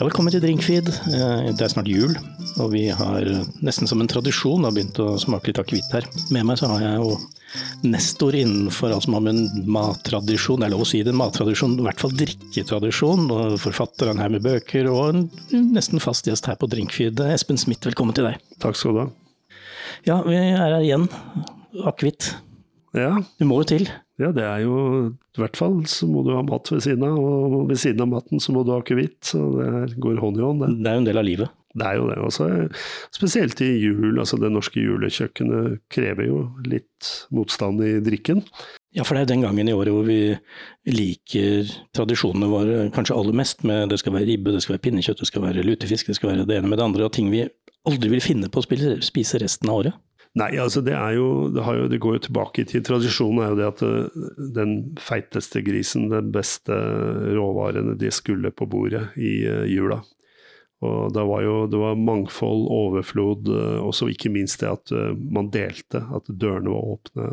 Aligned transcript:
Ja, 0.00 0.06
velkommen 0.08 0.32
til 0.32 0.40
Drinkfeed. 0.40 0.88
Eh, 1.12 1.50
Det 1.52 1.60
er 1.66 1.72
snart 1.74 1.88
jul, 1.90 2.14
og 2.58 2.70
vi 2.72 2.86
har 2.88 3.20
nesten 3.60 3.86
som 3.86 4.00
en 4.00 4.08
tradisjon 4.08 4.64
har 4.64 4.72
begynt 4.72 4.96
å 4.96 5.18
smake 5.20 5.50
litt 5.50 5.60
akevitt 5.60 5.92
her. 5.92 6.06
Med 6.32 6.46
meg 6.48 6.56
så 6.56 6.68
har 6.70 6.80
jeg 6.80 6.96
jo 6.96 7.18
nestor 7.84 8.32
innenfor 8.32 8.94
alt 8.94 9.04
som 9.04 9.14
har 9.14 9.20
med 9.20 9.34
en 9.36 9.66
mattradisjon, 9.66 10.60
det 10.60 10.68
er 10.68 10.72
lov 10.72 10.86
å 10.86 10.88
si 10.88 11.02
det, 11.02 11.12
en 11.12 11.20
mattradisjon, 11.20 11.76
i 11.78 11.82
hvert 11.84 12.00
fall 12.00 12.12
drikketradisjon, 12.16 13.26
og 13.30 13.58
forfatteren 13.60 14.18
her 14.22 14.30
med 14.30 14.42
bøker, 14.42 14.88
og 14.88 15.14
en 15.14 15.30
nesten 15.74 16.00
fast 16.00 16.24
gjest 16.24 16.46
her 16.46 16.56
på 16.56 16.68
Drinkfeed. 16.70 17.20
Espen 17.20 17.58
Smith, 17.58 17.84
velkommen 17.84 18.14
til 18.16 18.24
deg. 18.24 18.38
Takk 18.58 18.76
skal 18.76 18.94
du 18.96 19.00
ha. 19.04 19.08
Ja, 20.06 20.22
vi 20.24 20.34
er 20.38 20.56
her 20.56 20.78
igjen. 20.80 21.10
Akevitt. 21.84 22.36
Ja, 22.94 23.18
Du 23.38 23.44
må 23.44 23.60
jo 23.60 23.64
til. 23.76 23.90
Ja, 24.20 24.30
det 24.36 24.44
er 24.44 24.64
jo 24.66 24.76
I 25.10 25.40
hvert 25.42 25.58
fall 25.58 25.80
så 25.88 26.08
må 26.10 26.24
du 26.26 26.34
ha 26.34 26.42
mat 26.46 26.68
ved 26.72 26.82
siden 26.84 27.06
av, 27.06 27.16
og 27.20 27.70
ved 27.70 27.80
siden 27.80 28.04
av 28.04 28.10
maten 28.12 28.42
så 28.42 28.54
må 28.54 28.64
du 28.66 28.74
ha 28.74 28.80
akevitt. 28.82 29.22
Så 29.32 29.40
det 29.56 29.96
går 30.02 30.20
hånd 30.22 30.40
i 30.40 30.44
hånd, 30.44 30.64
det. 30.64 30.74
Det 30.80 30.90
er 30.90 30.98
jo 30.98 31.04
en 31.04 31.08
del 31.08 31.22
av 31.22 31.28
livet. 31.28 31.56
Det 31.70 31.86
er 31.86 32.00
jo 32.00 32.08
det. 32.08 32.18
Også, 32.26 32.48
spesielt 33.14 33.60
i 33.62 33.70
jul. 33.78 34.18
altså 34.18 34.40
Det 34.42 34.50
norske 34.50 34.82
julekjøkkenet 34.82 35.84
krever 35.92 36.26
jo 36.26 36.40
litt 36.66 37.10
motstand 37.34 37.82
i 37.86 37.92
drikken. 38.02 38.42
Ja, 38.96 39.04
for 39.06 39.14
det 39.14 39.22
er 39.22 39.30
den 39.30 39.44
gangen 39.46 39.70
i 39.70 39.74
året 39.76 39.94
hvor 39.94 40.06
vi 40.08 40.34
liker 40.90 41.70
tradisjonene 41.94 42.50
våre 42.50 42.88
kanskje 42.94 43.14
aller 43.14 43.38
mest. 43.38 43.62
med 43.62 43.88
Det 43.90 44.00
skal 44.02 44.16
være 44.18 44.26
ribbe, 44.32 44.52
det 44.52 44.64
skal 44.64 44.76
være 44.76 44.86
pinnekjøtt, 44.88 45.22
det 45.22 45.30
skal 45.30 45.46
være 45.46 45.66
lutefisk, 45.66 46.10
det 46.10 46.18
skal 46.18 46.32
være 46.32 46.48
det 46.50 46.58
ene 46.58 46.72
med 46.72 46.82
det 46.82 46.88
andre. 46.88 47.06
Og 47.06 47.14
ting 47.14 47.30
vi 47.30 47.46
aldri 47.86 48.10
vil 48.16 48.24
finne 48.24 48.50
på 48.50 48.60
å 48.60 48.66
spise 48.66 49.38
resten 49.38 49.70
av 49.70 49.84
året. 49.84 50.00
Nei, 50.38 50.52
altså 50.62 50.78
det 50.86 50.92
er 50.94 51.16
jo 51.16 51.48
det, 51.50 51.62
jo 51.64 51.88
det, 51.90 51.98
går 52.02 52.16
jo 52.16 52.22
tilbake 52.28 52.62
i 52.62 52.68
tid. 52.68 52.84
Tradisjonen 52.86 53.42
er 53.42 53.50
jo 53.50 53.58
det 53.58 53.66
at 53.66 53.82
den 54.54 54.74
feiteste 55.02 55.62
grisen, 55.66 56.06
den 56.12 56.30
beste 56.34 56.76
råvarene, 57.34 57.96
de 57.98 58.12
skulle 58.14 58.52
på 58.54 58.68
bordet 58.70 59.08
i 59.18 59.40
uh, 59.50 59.64
jula. 59.66 59.98
Og 60.86 61.10
det 61.12 61.24
var 61.28 61.42
jo 61.44 61.56
det 61.68 61.80
var 61.82 61.98
mangfold, 61.98 62.62
overflod, 62.72 63.50
uh, 63.50 63.80
og 63.82 63.90
så 63.98 64.06
ikke 64.12 64.30
minst 64.32 64.62
det 64.62 64.70
at 64.70 64.94
man 65.18 65.50
delte. 65.50 66.04
At 66.14 66.30
dørene 66.30 66.76
var 66.76 66.92
åpne. 66.94 67.30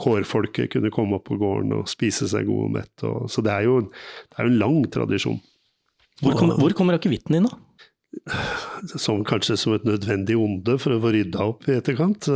Kårfolket 0.00 0.70
kunne 0.72 0.92
komme 0.94 1.18
opp 1.18 1.26
på 1.28 1.36
gården 1.36 1.74
og 1.76 1.90
spise 1.90 2.30
seg 2.30 2.46
god 2.48 2.68
og 2.68 2.76
mett. 2.78 3.08
Så 3.28 3.42
det 3.44 3.52
er, 3.52 3.66
jo, 3.66 3.82
det 4.30 4.38
er 4.38 4.48
en 4.48 4.62
lang 4.62 4.78
tradisjon. 4.88 5.42
Hvor, 6.22 6.38
kom, 6.38 6.54
hvor 6.56 6.72
kommer 6.78 6.96
akevitten 6.96 7.36
inn, 7.36 7.50
da? 7.50 7.58
Som 8.98 9.22
kanskje 9.28 9.54
som 9.60 9.76
et 9.76 9.84
nødvendig 9.86 10.34
onde 10.38 10.74
for 10.82 10.96
å 10.96 11.00
få 11.02 11.12
rydda 11.14 11.44
opp 11.52 11.68
i 11.70 11.76
etterkant. 11.76 12.26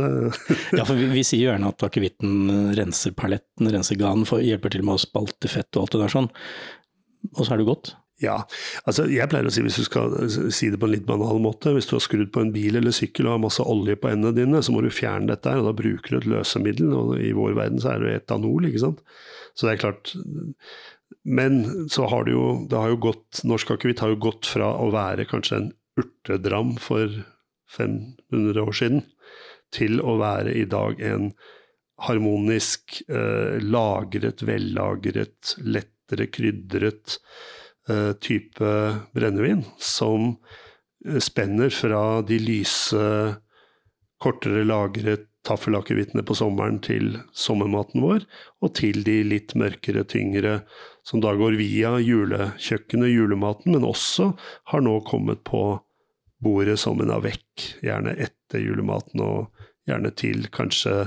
ja, 0.77 0.85
for 0.85 0.95
vi, 0.95 1.09
vi, 1.11 1.25
sier 1.27 1.51
gjerne 1.51 1.73
at 1.73 1.83
akevitten 1.87 2.71
renser 2.77 3.15
paletten, 3.17 3.69
renser 3.73 3.99
ganen, 3.99 4.23
hjelper 4.23 4.71
til 4.71 4.85
med 4.87 4.95
å 4.95 5.03
spalte 5.03 5.51
fett 5.51 5.75
og 5.75 5.85
alt 5.85 5.97
det 5.97 6.03
der 6.05 6.15
sånn. 6.15 6.31
Og 7.33 7.43
så 7.43 7.51
er 7.53 7.61
det 7.61 7.67
godt. 7.67 7.95
Ja, 8.23 8.37
altså 8.87 9.09
jeg 9.11 9.27
pleier 9.27 9.47
å 9.49 9.51
si 9.51 9.59
hvis 9.65 9.75
du 9.81 9.83
skal 9.83 10.13
si 10.31 10.69
det 10.71 10.79
på 10.79 10.87
en 10.87 10.93
litt 10.93 11.07
banal 11.07 11.41
måte, 11.43 11.73
hvis 11.75 11.89
du 11.89 11.97
har 11.97 12.03
skrudd 12.05 12.29
på 12.31 12.45
en 12.45 12.53
bil 12.55 12.79
eller 12.79 12.95
sykkel 12.95 13.27
og 13.27 13.35
har 13.35 13.41
masse 13.43 13.63
olje 13.63 13.97
på 13.99 14.07
endene 14.13 14.37
dine, 14.37 14.61
så 14.63 14.71
må 14.71 14.83
du 14.85 14.87
fjerne 14.93 15.27
dette 15.33 15.51
her, 15.51 15.59
og 15.59 15.67
da 15.67 15.75
bruker 15.75 16.15
du 16.15 16.19
et 16.21 16.29
løsemiddel, 16.31 16.93
og 16.95 17.17
i 17.19 17.33
vår 17.35 17.57
verden 17.59 17.83
så 17.83 17.91
er 17.91 18.05
det 18.05 18.13
etanol, 18.21 18.69
ikke 18.69 18.85
sant. 18.85 19.03
Så 19.51 19.67
det 19.67 19.75
er 19.75 19.83
klart 19.83 20.13
Men 21.25 21.89
så 21.89 22.05
har 22.11 22.25
det 22.25 22.35
jo, 22.35 22.45
det 22.69 22.77
har 22.77 22.93
jo 22.93 23.01
gått, 23.09 23.41
norsk 23.49 23.73
akevitt 23.75 24.03
har 24.03 24.13
jo 24.13 24.21
gått 24.27 24.45
fra 24.45 24.69
å 24.77 24.91
være 24.93 25.25
kanskje 25.29 25.57
en 25.57 25.71
urtedram 25.97 26.75
for 26.81 27.09
500 27.75 28.61
år 28.61 28.77
siden, 28.77 29.03
til 29.73 29.97
å 30.05 30.19
være 30.21 30.53
i 30.53 30.67
dag 30.69 31.01
en 31.03 31.31
harmonisk, 32.05 32.99
eh, 33.09 33.57
lagret, 33.63 34.43
vellagret, 34.45 35.55
lettere 35.63 36.27
krydret 36.29 37.17
eh, 37.89 38.11
type 38.21 38.75
brennevin, 39.15 39.63
som 39.81 40.35
spenner 41.21 41.73
fra 41.73 42.21
de 42.25 42.37
lyse, 42.41 43.07
kortere 44.21 44.63
lagret 44.65 45.29
taffelakevittene 45.45 46.23
på 46.25 46.35
sommeren 46.37 46.79
til 46.83 47.15
sommermaten 47.37 48.03
vår, 48.03 48.25
og 48.63 48.73
til 48.77 49.03
de 49.05 49.19
litt 49.27 49.55
mørkere, 49.57 50.05
tyngre, 50.09 50.59
som 51.05 51.21
da 51.23 51.35
går 51.37 51.57
via 51.59 51.95
julekjøkkenet, 52.01 53.13
julematen, 53.13 53.75
men 53.75 53.87
også 53.87 54.31
har 54.71 54.85
nå 54.85 54.99
kommet 55.07 55.43
på 55.47 55.63
bordet 56.43 56.79
som 56.81 57.01
en 57.01 57.13
avec, 57.13 57.45
gjerne 57.85 58.15
etter 58.17 58.63
julematen, 58.63 59.21
og 59.21 59.65
gjerne 59.89 60.11
til 60.17 60.49
kanskje 60.53 61.05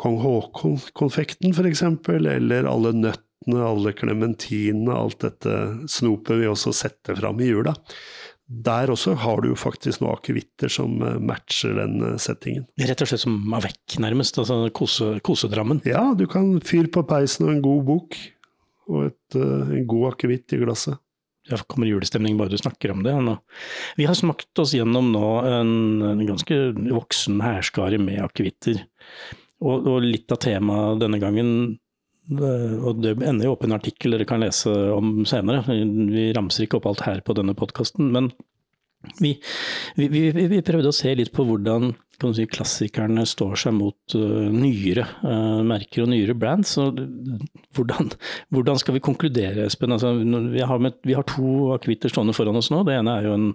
kong 0.00 0.18
Haakon-konfekten, 0.20 1.54
f.eks., 1.56 1.84
eller 2.12 2.68
alle 2.68 2.92
nøttene, 2.96 3.60
alle 3.62 3.92
klementinene, 3.96 4.92
alt 4.92 5.22
dette 5.24 5.56
snopet 5.92 6.40
vi 6.40 6.48
også 6.50 6.74
setter 6.76 7.16
fram 7.18 7.40
i 7.40 7.50
jula. 7.52 7.76
Der 8.46 8.92
også 8.92 9.16
har 9.18 9.40
du 9.42 9.48
jo 9.50 9.56
faktisk 9.58 10.02
noen 10.02 10.14
akevitter 10.14 10.70
som 10.70 11.00
matcher 11.26 11.74
den 11.80 12.18
settingen. 12.22 12.68
Rett 12.78 13.02
og 13.02 13.10
slett 13.10 13.24
som 13.24 13.40
Mavec 13.50 13.96
nærmest? 14.02 14.38
Altså 14.38 14.60
kose, 14.74 15.16
kosedrammen? 15.26 15.80
Ja, 15.88 16.12
du 16.14 16.28
kan 16.30 16.60
fyre 16.62 16.90
på 16.94 17.02
peisen 17.08 17.48
og 17.48 17.56
en 17.56 17.64
god 17.64 17.82
bok, 17.88 18.18
og 18.86 19.08
et, 19.08 19.38
en 19.40 19.88
god 19.90 20.12
akevitt 20.12 20.54
i 20.54 20.60
glasset. 20.62 21.00
Det 21.46 21.62
kommer 21.70 21.86
julestemning 21.86 22.38
bare 22.38 22.50
du 22.50 22.58
snakker 22.58 22.90
om 22.90 23.02
det. 23.06 23.14
Nå. 23.22 23.36
Vi 23.98 24.06
har 24.08 24.18
smakt 24.18 24.58
oss 24.58 24.74
gjennom 24.74 25.12
nå 25.14 25.26
en, 25.46 25.74
en 26.02 26.22
ganske 26.26 26.58
voksen 26.90 27.38
hærskare 27.42 28.00
med 28.02 28.22
akevitter. 28.24 28.80
Og, 29.62 29.86
og, 29.86 30.00
litt 30.04 30.32
av 30.34 30.40
temaet 30.42 31.00
denne 31.00 31.20
gangen 31.22 31.50
og 32.26 33.02
det 33.04 33.14
ender 33.22 33.46
jo 33.46 33.54
opp 33.54 33.62
i 33.62 33.68
en 33.68 33.76
artikkel 33.76 34.16
dere 34.16 34.26
kan 34.28 34.42
lese 34.42 34.72
om 34.94 35.20
senere. 35.28 35.62
Vi 35.68 36.32
ramser 36.34 36.66
ikke 36.66 36.80
opp 36.80 36.88
alt 36.90 37.04
her 37.06 37.22
på 37.26 37.36
denne 37.38 37.54
podkasten, 37.58 38.10
men 38.14 38.32
vi, 39.20 39.36
vi, 39.94 40.08
vi, 40.08 40.46
vi, 40.50 40.62
prøvde 40.66 40.90
å 40.90 40.96
se 40.96 41.12
litt 41.14 41.32
på 41.34 41.44
hvordan 41.46 41.92
si, 42.34 42.46
klassikerne 42.50 43.26
står 43.28 43.54
seg 43.60 43.76
mot 43.76 44.16
uh, 44.18 44.48
nyere 44.50 45.04
uh, 45.22 45.62
merker 45.66 46.04
og 46.04 46.10
nyere 46.10 46.34
brands. 46.38 46.74
Og 46.82 46.98
hvordan, 47.76 48.10
hvordan, 48.54 48.80
skal 48.82 48.96
vi 48.96 49.04
konkludere, 49.04 49.68
Espen? 49.68 49.94
Altså, 49.94 50.16
har 50.16 50.82
med, 50.82 50.98
vi, 51.06 51.16
har 51.16 51.26
to 51.30 51.72
akevitter 51.76 52.12
stående 52.12 52.34
foran 52.36 52.58
oss 52.58 52.72
nå. 52.74 52.82
Det 52.88 52.96
ene 52.98 53.18
er 53.18 53.28
jo 53.28 53.36
en 53.36 53.50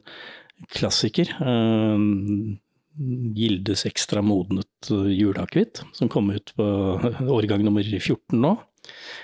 klassiker. 0.72 1.34
Uh, 1.42 2.56
Gildes 2.98 3.86
ekstra 3.88 4.24
modnet 4.26 4.90
juleakevitt, 4.90 5.84
som 5.96 6.10
kom 6.12 6.32
ut 6.34 6.52
på 6.58 6.66
årgang 7.38 7.64
nummer 7.66 7.86
14 7.86 8.40
nå. 8.42 8.56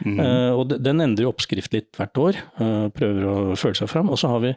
Mm. 0.05 0.19
Uh, 0.21 0.51
og 0.53 0.75
Den 0.83 1.01
endrer 1.03 1.29
oppskrift 1.29 1.73
litt 1.73 1.89
hvert 1.97 2.21
år, 2.21 2.39
uh, 2.61 2.87
prøver 2.93 3.27
å 3.27 3.37
føle 3.59 3.77
seg 3.79 3.91
fram. 3.91 4.11
Og 4.13 4.21
så 4.21 4.31
har 4.31 4.43
vi 4.45 4.53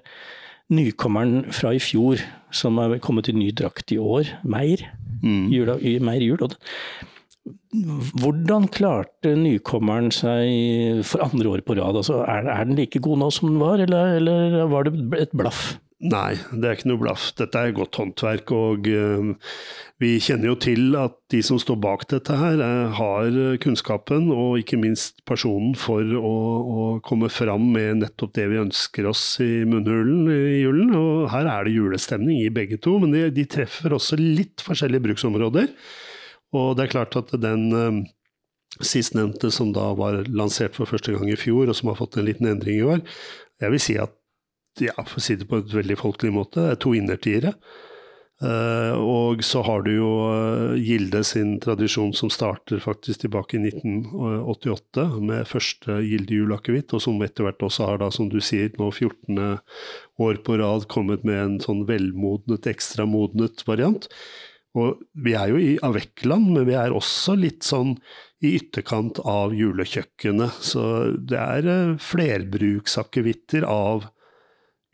nykommeren 0.70 1.48
fra 1.54 1.72
i 1.74 1.82
fjor, 1.82 2.22
som 2.54 2.78
er 2.82 3.00
kommet 3.02 3.30
i 3.30 3.34
ny 3.36 3.50
drakt 3.56 3.90
i 3.94 3.98
år, 3.98 4.30
Meir. 4.46 4.84
Mm. 5.24 5.48
Jula, 5.52 5.76
Meir 6.06 6.24
jul. 6.24 6.44
Hvordan 8.20 8.66
klarte 8.74 9.32
nykommeren 9.38 10.10
seg 10.12 11.04
for 11.08 11.24
andre 11.24 11.54
år 11.54 11.62
på 11.64 11.76
rad? 11.78 11.96
Altså, 12.02 12.20
er, 12.26 12.50
er, 12.50 12.66
den 12.66 12.78
like 12.78 13.00
god 13.02 13.22
nå 13.22 13.30
som 13.34 13.52
den 13.52 13.62
var, 13.62 13.80
eller, 13.80 14.18
eller 14.18 14.66
var 14.70 14.88
det 14.88 15.22
et 15.22 15.32
blaff? 15.36 15.78
Nei, 16.00 16.32
det 16.56 16.64
er 16.64 16.78
ikke 16.78 16.88
noe 16.88 17.00
blaff. 17.02 17.26
Dette 17.36 17.60
er 17.60 17.74
godt 17.76 17.98
håndverk. 18.00 18.52
Og 18.56 18.86
uh, 18.88 19.32
vi 20.00 20.14
kjenner 20.24 20.48
jo 20.48 20.56
til 20.64 20.96
at 20.96 21.18
de 21.32 21.42
som 21.44 21.58
står 21.60 21.76
bak 21.84 22.06
dette 22.08 22.36
her, 22.40 22.60
uh, 22.60 22.94
har 22.96 23.36
kunnskapen 23.60 24.30
og 24.32 24.62
ikke 24.62 24.80
minst 24.80 25.20
personen 25.28 25.74
for 25.76 26.00
å, 26.00 26.34
å, 26.60 26.86
komme 27.04 27.28
fram 27.32 27.68
med 27.76 28.00
nettopp 28.00 28.32
det 28.40 28.48
vi 28.48 28.62
ønsker 28.62 29.10
oss 29.12 29.24
i 29.44 29.66
munnhulen 29.68 30.24
i 30.32 30.62
julen. 30.62 30.94
Og 30.96 31.26
her 31.34 31.48
er 31.52 31.68
det 31.68 31.76
julestemning 31.76 32.40
i 32.46 32.52
begge 32.52 32.80
to, 32.80 32.96
men 33.02 33.12
de, 33.16 33.26
de 33.36 33.48
treffer 33.48 33.96
også 33.96 34.16
litt 34.20 34.64
forskjellige 34.64 35.04
bruksområder. 35.10 35.68
Og 36.56 36.72
det 36.76 36.86
er 36.86 36.94
klart 36.94 37.18
at 37.18 37.34
den 37.42 37.68
uh, 37.74 38.00
sistnevnte 38.82 39.52
som 39.54 39.74
da 39.76 39.90
var 39.98 40.24
lansert 40.28 40.78
for 40.78 40.90
første 40.90 41.14
gang 41.14 41.30
i 41.30 41.38
fjor, 41.38 41.68
og 41.68 41.76
som 41.78 41.92
har 41.92 42.00
fått 42.00 42.18
en 42.18 42.26
liten 42.26 42.48
endring 42.50 42.80
i 42.80 42.88
år, 42.96 43.04
jeg 43.60 43.74
vil 43.74 43.82
si 43.82 43.98
at 44.00 44.16
ja, 44.80 44.94
for 45.02 45.18
å 45.18 45.22
si 45.22 45.36
det 45.36 45.48
på 45.50 45.60
et 45.60 45.72
veldig 45.74 45.98
folkelig 45.98 46.32
måte, 46.32 46.70
er 46.72 46.78
to 46.80 46.94
innertiere. 46.96 47.54
Uh, 48.40 48.96
og 48.96 49.42
så 49.44 49.60
har 49.66 49.82
du 49.84 49.90
jo 49.92 50.10
uh, 50.32 50.78
Gilde 50.80 51.20
sin 51.28 51.58
tradisjon 51.60 52.14
som 52.16 52.30
starter 52.32 52.80
faktisk 52.80 53.26
tilbake 53.26 53.58
i 53.58 53.66
1988 53.68 55.04
med 55.20 55.48
første 55.50 55.98
Gilde 56.06 56.38
juleakevitt, 56.38 56.94
og 56.96 57.04
som 57.04 57.20
etter 57.20 57.44
hvert 57.44 57.66
også 57.66 57.90
har 57.90 58.00
da, 58.00 58.08
som 58.14 58.30
du 58.32 58.38
sier, 58.40 58.72
nå 58.80 58.88
14. 58.94 59.58
år 60.24 60.40
på 60.46 60.56
rad 60.62 60.88
kommet 60.88 61.26
med 61.28 61.42
en 61.42 61.58
sånn 61.60 61.84
velmodnet, 61.90 62.70
ekstra 62.72 63.04
modnet 63.04 63.60
variant. 63.68 64.08
Og 64.78 65.00
vi 65.18 65.34
er 65.34 65.50
jo 65.50 65.58
i 65.58 65.70
Avekland, 65.82 66.52
men 66.54 66.68
vi 66.68 66.76
er 66.78 66.94
også 66.94 67.34
litt 67.38 67.66
sånn 67.66 67.96
i 68.44 68.54
ytterkant 68.60 69.18
av 69.26 69.54
julekjøkkenet. 69.56 70.62
Så 70.62 70.84
det 71.18 71.40
er 71.40 71.66
uh, 71.66 71.98
flerbruksakevitter 72.00 73.66
av 73.66 74.06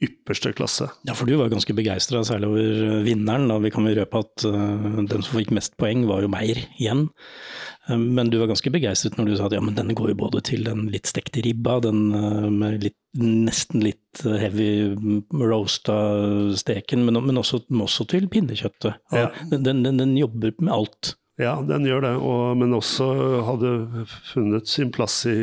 ypperste 0.02 0.52
klasse. 0.52 0.90
Ja, 1.08 1.14
for 1.16 1.28
du 1.28 1.38
var 1.40 1.48
ganske 1.48 1.72
begeistra, 1.76 2.20
særlig 2.26 2.50
over 2.50 3.04
vinneren. 3.06 3.48
Og 3.54 3.62
vi 3.64 3.72
kan 3.72 3.86
jo 3.88 3.94
røpe 3.96 4.20
at 4.20 4.44
uh, 4.44 5.00
den 5.00 5.24
som 5.24 5.38
fikk 5.38 5.54
mest 5.56 5.76
poeng, 5.80 6.04
var 6.08 6.24
jo 6.24 6.30
Meyer 6.32 6.60
igjen. 6.76 7.06
Uh, 7.88 7.96
men 7.96 8.28
du 8.32 8.36
var 8.42 8.50
ganske 8.50 8.72
begeistret 8.74 9.16
når 9.16 9.30
du 9.30 9.34
sa 9.38 9.48
at 9.48 9.56
ja, 9.56 9.62
men 9.64 9.76
denne 9.78 9.96
går 9.96 10.12
jo 10.12 10.18
både 10.26 10.42
til 10.44 10.66
den 10.68 10.86
litt 10.92 11.08
stekte 11.08 11.44
ribba, 11.46 11.78
den 11.86 12.10
uh, 12.12 12.48
med 12.52 12.84
litt 12.84 12.98
nesten 13.16 13.80
litt 13.80 14.20
heavy 14.20 14.92
roasta 15.32 15.94
steken, 16.60 17.06
men, 17.06 17.16
men 17.24 17.40
også, 17.40 17.62
også, 17.72 18.04
til 18.12 18.26
pinnekjøttet. 18.28 18.98
Ja. 19.14 19.30
Den, 19.48 19.64
den, 19.64 19.96
den, 19.96 20.12
jobber 20.20 20.52
med 20.60 20.74
alt. 20.74 21.14
Ja, 21.40 21.54
den 21.64 21.88
gjør 21.88 22.04
det, 22.04 22.10
og, 22.20 22.42
men 22.60 22.76
også 22.76 23.08
hadde 23.48 23.72
funnet 24.28 24.68
sin 24.68 24.92
plass 24.92 25.22
i 25.28 25.38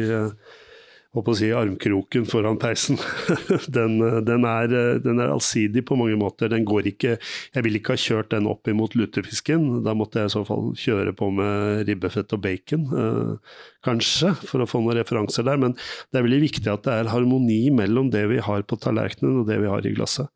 å 1.13 1.35
si, 1.37 1.51
armkroken 1.53 2.25
foran 2.25 2.57
peisen. 2.61 2.97
den, 3.75 3.99
den, 4.25 4.47
er, 4.49 4.73
den, 5.03 5.21
er, 5.21 5.29
allsidig 5.29 5.85
på 5.85 5.97
mange 5.99 6.17
måter. 6.17 6.49
Den 6.49 6.65
går 6.65 6.89
ikke 6.89 7.15
Jeg 7.19 7.65
ville 7.65 7.79
ikke 7.79 7.93
ha 7.93 8.01
kjørt 8.01 8.31
den 8.33 8.49
opp 8.49 8.67
imot 8.71 8.97
lutefisken. 8.97 9.83
Da 9.85 9.93
måtte 9.97 10.23
jeg 10.23 10.31
i 10.31 10.33
så 10.33 10.43
fall 10.47 10.71
kjøre 10.79 11.13
på 11.17 11.29
med 11.37 11.85
ribbefett 11.89 12.33
og 12.33 12.41
bacon, 12.43 12.87
eh, 12.97 13.57
kanskje, 13.85 14.33
for 14.41 14.63
å 14.63 14.69
få 14.69 14.81
noen 14.81 14.97
referanser 14.97 15.45
der. 15.45 15.61
Men 15.61 15.77
det 15.77 16.19
er 16.19 16.27
veldig 16.27 16.43
viktig 16.47 16.73
at 16.73 16.87
det 16.87 16.97
er 16.97 17.13
harmoni 17.13 17.67
mellom 17.73 18.09
det 18.13 18.25
vi 18.33 18.41
har 18.41 18.65
på 18.65 18.79
tallerkenen 18.81 19.43
og 19.43 19.51
det 19.51 19.61
vi 19.61 19.69
har 19.69 19.85
i 19.85 19.93
glasset. 19.93 20.33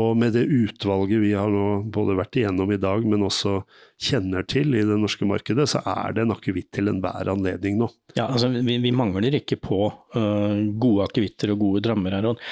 Og 0.00 0.16
med 0.18 0.34
det 0.34 0.42
utvalget 0.50 1.20
vi 1.22 1.30
har 1.38 1.50
nå 1.50 1.84
både 1.94 2.16
vært 2.18 2.40
igjennom 2.40 2.72
i 2.74 2.80
dag, 2.82 3.04
men 3.06 3.22
også 3.22 3.60
kjenner 4.02 4.42
til 4.50 4.74
i 4.74 4.82
det 4.82 4.96
norske 4.98 5.26
markedet, 5.28 5.68
så 5.70 5.84
er 5.86 6.16
det 6.16 6.24
en 6.24 6.34
akevitt 6.34 6.72
til 6.74 6.90
enhver 6.90 7.30
anledning 7.30 7.78
nå. 7.78 7.88
Ja, 8.18 8.26
altså 8.26 8.50
vi, 8.50 8.78
vi 8.82 8.94
mangler 8.94 9.38
ikke 9.38 9.60
på 9.62 9.78
uh, 9.86 10.58
gode 10.82 11.06
akevitter 11.06 11.54
og 11.54 11.62
gode 11.62 11.84
drammer 11.86 12.18
her. 12.18 12.26
Og 12.32 12.42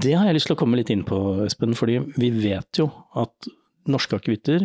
det 0.00 0.16
har 0.16 0.30
jeg 0.30 0.38
lyst 0.38 0.48
til 0.48 0.56
å 0.56 0.62
komme 0.62 0.80
litt 0.80 0.92
inn 0.94 1.04
på, 1.08 1.20
Espen. 1.44 1.76
fordi 1.76 2.00
vi 2.16 2.32
vet 2.40 2.80
jo 2.80 2.88
at 3.20 3.52
norske 3.88 4.16
akevitter 4.16 4.64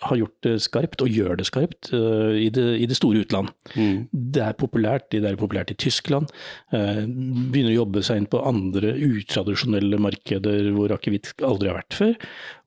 har 0.00 0.16
gjort 0.16 0.36
det 0.46 0.54
skarpt, 0.64 1.02
og 1.04 1.12
gjør 1.12 1.36
det 1.40 1.46
skarpt, 1.48 1.90
uh, 1.92 2.32
i, 2.36 2.48
det, 2.52 2.64
i, 2.80 2.86
det, 2.88 2.96
store 2.98 3.24
utland. 3.24 3.50
Mm. 3.74 4.06
Det 4.12 4.44
er 4.44 4.56
populært, 4.58 5.10
det 5.12 5.24
er 5.28 5.38
populært 5.40 5.72
i 5.74 5.78
Tyskland. 5.80 6.30
Uh, 6.72 7.04
begynner 7.52 7.74
å 7.74 7.80
jobbe 7.82 8.04
seg 8.06 8.22
inn 8.22 8.30
på 8.30 8.42
andre 8.48 8.94
utradisjonelle 8.96 10.00
markeder 10.00 10.70
hvor 10.76 10.94
akevitt 10.96 11.34
aldri 11.46 11.72
har 11.72 11.80
vært 11.82 11.98
før. 11.98 12.16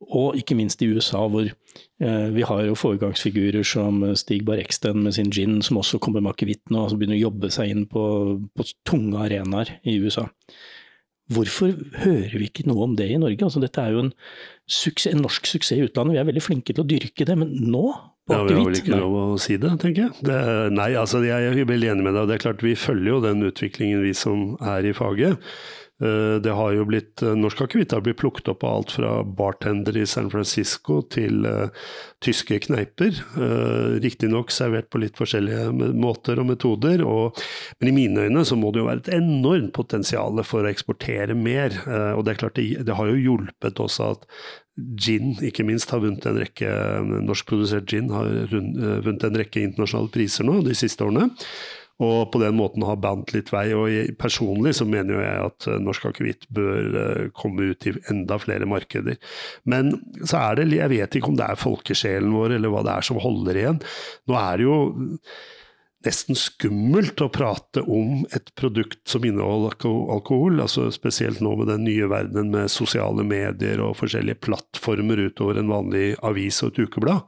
Og 0.09 0.37
ikke 0.39 0.57
minst 0.59 0.83
i 0.83 0.91
USA, 0.93 1.25
hvor 1.31 1.49
uh, 1.49 2.27
vi 2.35 2.45
har 2.49 2.63
jo 2.67 2.77
foregangsfigurer 2.77 3.65
som 3.67 4.03
Stig 4.19 4.45
Barreksten 4.47 5.01
med 5.07 5.17
sin 5.17 5.33
gin, 5.33 5.61
som 5.65 5.81
også 5.81 6.01
kommer 6.03 6.23
med 6.23 6.35
akevitt 6.35 6.63
nå, 6.69 6.85
og 6.85 6.93
som 6.93 7.01
begynner 7.01 7.19
å 7.21 7.25
jobbe 7.27 7.51
seg 7.53 7.73
inn 7.73 7.87
på, 7.89 8.05
på 8.53 8.69
tunge 8.89 9.25
arenaer 9.25 9.77
i 9.81 9.97
USA. 10.03 10.29
Hvorfor 11.35 11.75
hører 12.03 12.33
vi 12.37 12.47
ikke 12.49 12.65
noe 12.69 12.87
om 12.87 12.95
det 12.99 13.09
i 13.11 13.19
Norge? 13.21 13.43
Altså, 13.45 13.61
dette 13.63 13.83
er 13.83 13.95
jo 13.95 14.05
en, 14.05 14.13
suksess, 14.69 15.11
en, 15.13 15.21
norsk 15.25 15.49
suksess 15.49 15.77
i 15.77 15.85
utlandet, 15.85 16.15
vi 16.15 16.23
er 16.23 16.27
veldig 16.31 16.43
flinke 16.45 16.73
til 16.73 16.83
å 16.83 16.89
dyrke 16.89 17.27
det, 17.29 17.37
men 17.39 17.53
nå? 17.73 17.85
Ja, 18.31 18.39
Vi 18.47 18.55
har 18.55 18.67
vel 18.69 18.77
ikke 18.79 18.97
lov 19.01 19.15
å 19.19 19.23
si 19.41 19.57
det, 19.59 19.73
tenker 19.81 20.05
jeg. 20.05 20.23
Det, 20.23 20.35
nei, 20.71 20.93
altså 20.95 21.19
jeg 21.25 21.49
er 21.49 21.65
veldig 21.67 21.89
enig 21.91 22.05
med 22.05 22.15
deg. 22.15 22.29
Det 22.29 22.37
er 22.37 22.43
klart 22.45 22.63
Vi 22.63 22.75
følger 22.79 23.09
jo 23.09 23.23
den 23.25 23.43
utviklingen, 23.43 23.99
vi 24.05 24.13
som 24.15 24.53
er 24.63 24.87
i 24.87 24.93
faget. 24.95 25.41
Eh, 26.01 26.41
det 26.41 26.49
har 26.49 26.71
jo 26.73 26.85
blitt, 26.89 27.21
eh, 27.21 27.35
Norsk 27.37 27.61
akevitt 27.61 27.91
har 27.93 28.01
blitt 28.01 28.17
plukket 28.17 28.49
opp 28.49 28.63
av 28.63 28.77
alt 28.77 28.91
fra 28.95 29.11
bartender 29.23 29.97
i 29.97 30.05
San 30.09 30.29
Francisco 30.33 31.01
til 31.05 31.45
uh, 31.45 31.69
tyske 32.23 32.57
kneiper. 32.65 33.19
Uh, 33.37 33.99
Riktignok 34.01 34.51
servert 34.51 34.89
på 34.89 35.03
litt 35.03 35.19
forskjellige 35.19 35.69
måter 35.93 36.41
og 36.41 36.49
metoder. 36.49 37.05
Og, 37.05 37.37
men 37.79 37.91
i 37.91 37.95
mine 37.95 38.25
øyne 38.25 38.45
så 38.47 38.57
må 38.57 38.73
det 38.73 38.81
jo 38.81 38.89
være 38.89 39.03
et 39.05 39.13
enormt 39.19 39.73
potensial 39.77 40.41
for 40.47 40.65
å 40.65 40.73
eksportere 40.73 41.37
mer. 41.37 41.77
Uh, 41.85 42.17
og 42.17 42.25
det 42.25 42.33
er 42.33 42.41
klart 42.41 42.57
det, 42.57 42.67
det 42.89 42.97
har 42.97 43.13
jo 43.13 43.21
hjulpet 43.21 43.83
også 43.85 44.09
at 44.15 44.27
gin, 44.97 45.35
ikke 45.45 45.67
minst, 45.67 45.93
har 45.93 46.01
vunnet 46.01 46.25
en 46.25 46.41
rekke 46.41 46.73
norskprodusert 47.21 47.85
gin 47.85 48.09
har 48.09 48.25
vunnet 48.49 49.25
en 49.27 49.37
rekke 49.37 49.61
internasjonale 49.61 50.09
priser 50.09 50.47
nå 50.47 50.63
de 50.65 50.73
siste 50.73 51.05
årene 51.05 51.29
og 52.01 52.31
på 52.33 52.41
den 52.41 52.55
måten 52.57 52.83
har 52.87 52.97
bandt 53.01 53.33
litt 53.35 53.51
vei. 53.53 53.67
og 53.77 54.15
Personlig 54.19 54.73
så 54.79 54.87
mener 54.89 55.15
jo 55.15 55.23
jeg 55.23 55.47
at 55.47 55.67
eh, 55.69 55.81
norsk 55.83 56.07
akevitt 56.09 56.47
bør 56.53 56.99
eh, 57.03 57.25
komme 57.37 57.69
ut 57.73 57.87
i 57.89 57.95
enda 58.11 58.39
flere 58.41 58.67
markeder. 58.69 59.19
Men 59.69 59.93
så 60.23 60.41
er 60.41 60.61
det, 60.61 60.71
jeg 60.73 60.93
vet 60.95 61.17
ikke 61.17 61.33
om 61.33 61.39
det 61.39 61.49
er 61.49 61.61
folkesjelen 61.61 62.33
vår 62.33 62.57
eller 62.57 62.73
hva 62.73 62.85
det 62.87 62.95
er 62.97 63.09
som 63.09 63.21
holder 63.21 63.61
igjen. 63.61 63.83
Nå 64.29 64.39
er 64.39 64.57
det 64.57 64.67
jo 64.67 64.77
nesten 66.03 66.35
skummelt 66.35 67.21
å 67.23 67.29
prate 67.31 67.83
om 67.85 68.25
et 68.35 68.49
produkt 68.59 69.05
som 69.07 69.23
inneholder 69.23 69.77
alkohol, 70.11 70.59
altså 70.59 70.89
spesielt 70.91 71.39
nå 71.43 71.53
med 71.61 71.71
den 71.71 71.85
nye 71.87 72.09
verdenen 72.11 72.51
med 72.51 72.73
sosiale 72.73 73.23
medier 73.23 73.79
og 73.85 73.95
forskjellige 74.01 74.41
plattformer 74.43 75.29
utover 75.29 75.61
en 75.61 75.71
vanlig 75.71 76.09
avis 76.25 76.59
og 76.65 76.73
et 76.73 76.89
ukeblad 76.89 77.23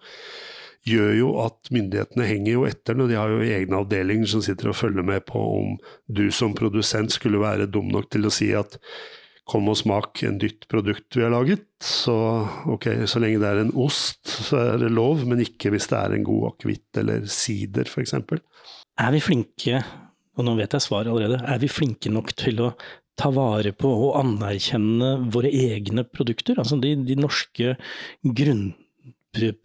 gjør 0.85 1.11
jo 1.17 1.29
at 1.41 1.71
myndighetene 1.73 2.27
henger 2.29 2.51
jo 2.53 2.63
etter 2.69 2.97
når 2.97 3.11
de 3.11 3.17
har 3.19 3.33
jo 3.33 3.43
egne 3.57 3.81
avdelinger 3.81 4.29
som 4.29 4.43
sitter 4.45 4.69
og 4.71 4.77
følger 4.77 5.05
med 5.05 5.25
på 5.27 5.41
om 5.41 5.75
du 6.05 6.27
som 6.33 6.53
produsent 6.57 7.15
skulle 7.15 7.41
være 7.41 7.69
dum 7.71 7.89
nok 7.93 8.11
til 8.13 8.27
å 8.27 8.33
si 8.33 8.51
at 8.57 8.77
kom 9.45 9.69
og 9.69 9.77
smak 9.77 10.23
en 10.25 10.39
dytt 10.41 10.65
produkt 10.71 11.17
vi 11.17 11.21
har 11.21 11.33
laget. 11.33 11.67
Så 11.83 12.15
ok, 12.71 12.87
så 13.09 13.21
lenge 13.21 13.41
det 13.43 13.51
er 13.51 13.61
en 13.61 13.73
ost, 13.77 14.23
så 14.25 14.57
er 14.61 14.81
det 14.81 14.93
lov, 14.93 15.21
men 15.29 15.43
ikke 15.43 15.69
hvis 15.73 15.89
det 15.91 15.99
er 15.99 16.15
en 16.15 16.25
god 16.25 16.47
akevitt 16.53 17.01
eller 17.01 17.27
sider 17.29 17.89
f.eks. 17.89 18.15
Er 18.15 19.13
vi 19.13 19.21
flinke, 19.21 19.83
og 20.35 20.47
nå 20.47 20.55
vet 20.57 20.73
jeg 20.73 20.85
svaret 20.85 21.11
allerede, 21.13 21.43
er 21.45 21.61
vi 21.61 21.69
flinke 21.69 22.13
nok 22.13 22.33
til 22.37 22.63
å 22.65 22.71
ta 23.15 23.29
vare 23.31 23.71
på 23.77 23.87
og 23.87 24.17
anerkjenne 24.19 25.11
våre 25.31 25.53
egne 25.53 26.07
produkter? 26.09 26.57
Altså 26.61 26.79
de, 26.81 26.95
de 27.05 27.19
norske 27.19 27.77
grunn 28.25 28.71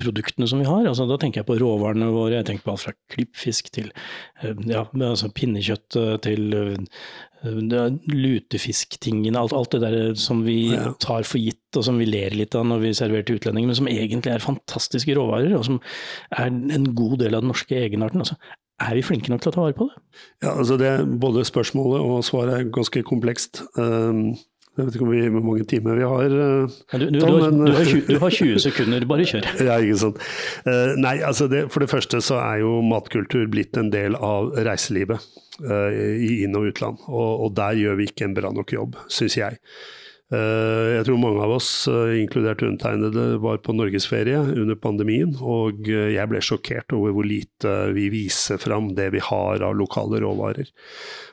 produktene 0.01 0.49
som 0.51 0.61
vi 0.63 0.69
har. 0.69 0.85
Altså, 0.89 1.07
da 1.09 1.19
tenker 1.21 1.43
jeg 1.43 1.49
på 1.49 1.59
råvarene 1.61 2.11
våre, 2.15 2.39
jeg 2.39 2.49
tenker 2.49 2.67
på 2.67 2.75
alt 2.75 2.85
fra 2.85 2.95
klippfisk 3.13 3.73
til 3.75 3.91
eh, 4.43 4.55
ja, 4.71 4.85
altså 4.85 5.31
pinnekjøtt 5.35 5.99
eh, 6.01 6.15
til 6.27 6.55
ja, 6.55 7.85
lutefisktingene, 8.13 9.39
alt, 9.41 9.55
alt, 9.57 9.73
det 9.73 9.81
der 9.87 10.15
som 10.21 10.43
vi 10.45 10.75
tar 11.01 11.25
for 11.25 11.41
gitt 11.41 11.79
og 11.79 11.87
som 11.87 12.01
vi 12.01 12.09
ler 12.09 12.35
litt 12.37 12.57
av 12.59 12.67
når 12.69 12.83
vi 12.83 12.95
serverer 12.99 13.25
til 13.25 13.39
utlendinger, 13.41 13.71
men 13.71 13.79
som 13.79 13.89
egentlig 13.89 14.35
er 14.35 14.45
fantastiske 14.45 15.17
råvarer, 15.17 15.55
og 15.57 15.65
som 15.69 15.79
er 16.37 16.51
en 16.51 16.91
god 16.99 17.21
del 17.23 17.39
av 17.39 17.45
den 17.45 17.53
norske 17.55 17.79
egenarten. 17.79 18.21
Altså, 18.21 18.37
er 18.81 18.97
vi 18.97 19.05
flinke 19.05 19.33
nok 19.33 19.43
til 19.45 19.53
å 19.53 19.55
ta 19.55 19.65
vare 19.65 19.77
på 19.77 19.87
det? 19.91 19.99
Ja, 20.45 20.55
altså 20.55 20.77
det 20.81 20.93
Både 21.21 21.45
spørsmålet 21.49 22.01
og 22.01 22.23
svaret 22.25 22.55
er 22.57 22.71
ganske 22.73 23.03
komplekst. 23.07 23.63
Um, 23.77 24.33
jeg 24.79 24.87
vet 24.87 24.97
ikke 24.97 25.09
vi, 25.11 25.21
hvor 25.35 25.43
mange 25.45 25.65
timer 25.69 25.99
vi 25.99 26.07
har. 26.07 26.33
Uh, 26.33 26.77
du, 26.95 27.07
du, 27.11 27.19
Tom, 27.19 27.35
du, 27.35 27.43
har, 27.43 27.53
men, 27.53 27.73
har 27.75 27.85
20, 27.85 28.03
du, 28.07 28.19
har, 28.23 28.35
20, 28.37 28.61
sekunder, 28.65 29.07
bare 29.11 29.27
kjør. 29.27 29.49
ja, 29.69 29.79
ikke 29.83 29.99
sant. 30.05 30.21
Uh, 30.65 30.95
nei, 31.01 31.17
altså 31.27 31.49
det, 31.51 31.65
for 31.75 31.85
det 31.85 31.91
første 31.91 32.23
så 32.25 32.39
er 32.39 32.63
jo 32.63 32.77
matkultur 32.87 33.49
blitt 33.51 33.77
en 33.81 33.91
del 33.93 34.15
av 34.17 34.53
reiselivet 34.69 35.27
uh, 35.67 35.91
i 35.91 36.45
inn- 36.47 36.55
og 36.59 36.71
utland. 36.71 37.03
Og, 37.11 37.31
og, 37.47 37.51
der 37.59 37.81
gjør 37.83 37.99
vi 38.01 38.09
ikke 38.13 38.29
en 38.31 38.37
bra 38.39 38.55
nok 38.55 38.77
jobb, 38.77 39.01
syns 39.11 39.37
jeg. 39.41 39.59
Eh, 40.31 40.89
jeg 40.95 41.07
tror 41.09 41.17
mange 41.19 41.43
av 41.43 41.57
oss, 41.57 41.89
eh, 41.91 42.21
inkludert 42.21 42.63
undertegnede, 42.63 43.41
var 43.43 43.59
på 43.59 43.75
norgesferie 43.75 44.39
under 44.39 44.77
pandemien, 44.79 45.33
og 45.43 45.89
eh, 45.91 46.13
jeg 46.15 46.31
ble 46.31 46.39
sjokkert 46.39 46.95
over 46.95 47.17
hvor 47.17 47.27
lite 47.27 47.73
vi 47.97 48.07
viser 48.15 48.61
fram 48.63 48.93
det 48.95 49.09
vi 49.11 49.23
har 49.27 49.65
av 49.67 49.75
lokale 49.75 50.21
råvarer. 50.23 50.71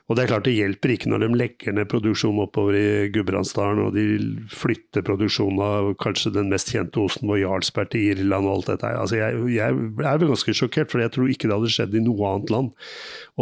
Og 0.09 0.17
det 0.17 0.23
er 0.23 0.31
klart 0.31 0.47
det 0.47 0.55
hjelper 0.55 0.95
ikke 0.95 1.11
når 1.11 1.21
de 1.21 1.29
legger 1.43 1.77
ned 1.77 1.91
produksjonen 1.91 2.47
oppover 2.47 2.79
i 2.79 2.89
Gudbrandsdalen, 3.13 3.83
og 3.85 3.93
de 3.93 4.49
flytter 4.49 5.05
produksjonen 5.05 5.61
av 5.61 5.93
kanskje 6.01 6.33
den 6.33 6.49
mest 6.49 6.73
kjente 6.73 7.03
osten 7.03 7.29
vår, 7.29 7.43
Jarlsberg, 7.43 7.93
til 7.93 8.15
Irland 8.15 8.49
og 8.49 8.55
alt 8.55 8.73
dette 8.73 8.89
her. 8.89 8.97
Altså 9.03 9.21
jeg, 9.21 9.45
jeg, 9.59 9.79
er 10.09 10.21
vel 10.23 10.33
ganske 10.33 10.57
sjokkert, 10.57 10.89
for 10.89 11.05
jeg 11.05 11.13
tror 11.13 11.29
ikke 11.29 11.51
det 11.51 11.59
hadde 11.59 11.75
skjedd 11.75 11.93
i 11.93 12.05
noe 12.07 12.33
annet 12.33 12.55
land. 12.55 12.73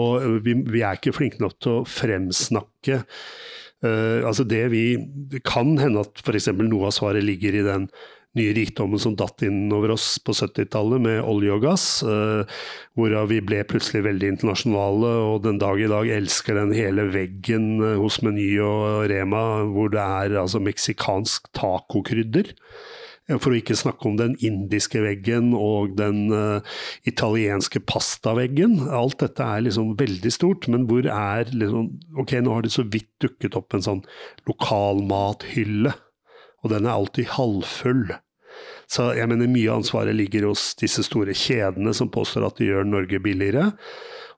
Og 0.03 0.41
vi, 0.43 0.59
vi 0.67 0.83
er 0.83 0.99
ikke 0.99 1.15
flinke 1.15 1.39
nok 1.39 1.61
til 1.63 1.77
å 1.79 1.85
fremsnakke 1.87 3.05
Uh, 3.83 4.23
altså 4.25 4.45
det 4.47 4.63
vi 4.71 4.85
kan 5.45 5.75
hende 5.81 6.05
at 6.05 6.21
f.eks. 6.23 6.51
noe 6.55 6.87
av 6.87 6.95
svaret 6.95 7.25
ligger 7.25 7.57
i 7.57 7.65
den 7.65 7.89
nye 8.35 8.51
rikdommen 8.55 8.99
som 8.99 9.15
datt 9.15 9.43
inn 9.47 9.71
over 9.73 9.93
oss 9.93 10.17
på 10.23 10.33
70-tallet 10.35 11.03
med 11.03 11.21
olje 11.23 11.53
og 11.55 11.63
gass, 11.63 11.85
uh, 12.03 12.43
hvorav 12.99 13.29
vi 13.31 13.39
ble 13.43 13.61
plutselig 13.67 14.03
veldig 14.07 14.33
internasjonale 14.33 15.13
og 15.29 15.45
den 15.45 15.59
dag 15.61 15.79
i 15.79 15.89
dag 15.91 16.11
elsker 16.17 16.59
den 16.59 16.75
hele 16.75 17.07
veggen 17.13 17.77
uh, 17.83 17.95
hos 18.01 18.19
Meny 18.25 18.49
og 18.63 19.05
Rema 19.11 19.45
hvor 19.71 19.91
det 19.93 20.03
er 20.03 20.39
altså 20.43 20.63
meksikansk 20.63 21.51
tacokrydder. 21.55 22.51
For 23.25 23.49
å 23.49 23.57
ikke 23.57 23.73
snakke 23.73 24.05
om 24.05 24.19
den 24.19 24.35
indiske 24.45 24.99
veggen 25.01 25.47
og 25.57 25.95
den 25.97 26.27
uh, 26.29 26.75
italienske 27.09 27.81
pastaveggen. 27.89 28.75
Alt 28.93 29.17
dette 29.23 29.41
er 29.41 29.63
liksom 29.65 29.95
veldig 29.97 30.31
stort, 30.33 30.67
men 30.69 30.85
hvor 30.89 31.07
er 31.09 31.49
liksom 31.49 31.87
Ok, 32.21 32.35
nå 32.45 32.53
har 32.53 32.65
det 32.65 32.75
så 32.75 32.85
vidt 32.85 33.09
dukket 33.23 33.57
opp 33.57 33.73
en 33.73 33.85
sånn 33.85 34.03
lokalmathylle, 34.45 35.95
og 36.61 36.73
den 36.73 36.85
er 36.85 36.93
alltid 36.93 37.33
halvfull. 37.33 38.13
Så 38.85 39.09
jeg 39.17 39.29
mener 39.31 39.49
mye 39.49 39.71
av 39.71 39.81
ansvaret 39.81 40.13
ligger 40.13 40.45
hos 40.51 40.75
disse 40.77 41.01
store 41.07 41.33
kjedene 41.33 41.95
som 41.97 42.11
påstår 42.13 42.45
at 42.45 42.61
de 42.61 42.69
gjør 42.69 42.85
Norge 42.85 43.19
billigere, 43.25 43.71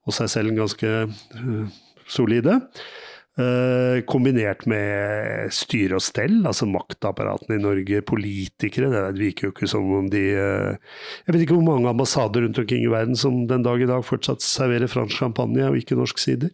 og 0.07 0.15
seg 0.15 0.31
selv 0.31 0.55
ganske 0.55 0.93
uh, 1.11 1.75
solide. 2.07 2.61
Eh, 3.37 3.99
kombinert 4.09 4.63
med 4.65 5.51
styre 5.53 5.99
og 5.99 6.01
stell, 6.01 6.39
altså 6.49 6.65
maktapparatene 6.65 7.59
i 7.59 7.61
Norge, 7.61 7.99
politikere. 8.09 8.89
Det 8.89 9.19
virker 9.19 9.47
jo 9.47 9.53
ikke 9.53 9.69
som 9.69 9.91
om 9.93 10.07
de 10.09 10.23
eh, 10.33 10.95
Jeg 11.27 11.35
vet 11.35 11.43
ikke 11.45 11.59
hvor 11.59 11.67
mange 11.67 11.91
ambassader 11.91 12.41
rundt 12.41 12.57
omkring 12.57 12.81
i 12.81 12.89
verden 12.89 13.19
som 13.19 13.43
den 13.49 13.65
dag 13.67 13.83
i 13.83 13.89
dag 13.89 14.01
fortsatt 14.07 14.41
serverer 14.41 14.89
fransk 14.89 15.21
champagne 15.21 15.69
og 15.69 15.77
ikke 15.77 15.99
norsk 15.99 16.23
sider. 16.23 16.49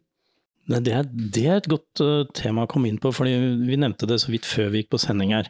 Nei, 0.67 0.81
det, 0.83 0.97
er, 0.97 1.07
det 1.07 1.45
er 1.47 1.61
et 1.61 1.71
godt 1.71 2.03
uh, 2.03 2.27
tema 2.35 2.63
å 2.63 2.71
komme 2.71 2.91
inn 2.91 2.99
på, 3.03 3.11
fordi 3.15 3.33
vi 3.67 3.79
nevnte 3.79 4.07
det 4.07 4.19
så 4.23 4.31
vidt 4.31 4.47
før 4.47 4.69
vi 4.71 4.83
gikk 4.83 4.93
på 4.95 4.99
sending 5.03 5.33
her. 5.35 5.47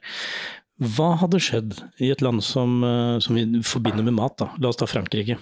Hva 0.82 1.12
hadde 1.22 1.42
skjedd 1.42 1.76
i 2.02 2.10
et 2.14 2.22
land 2.26 2.42
som, 2.46 2.80
uh, 2.82 3.18
som 3.22 3.38
vi 3.38 3.46
forbinder 3.66 4.06
med 4.06 4.18
mat, 4.18 4.38
da? 4.42 4.52
la 4.58 4.70
oss 4.70 4.82
ta 4.82 4.90
Frankrike, 4.90 5.38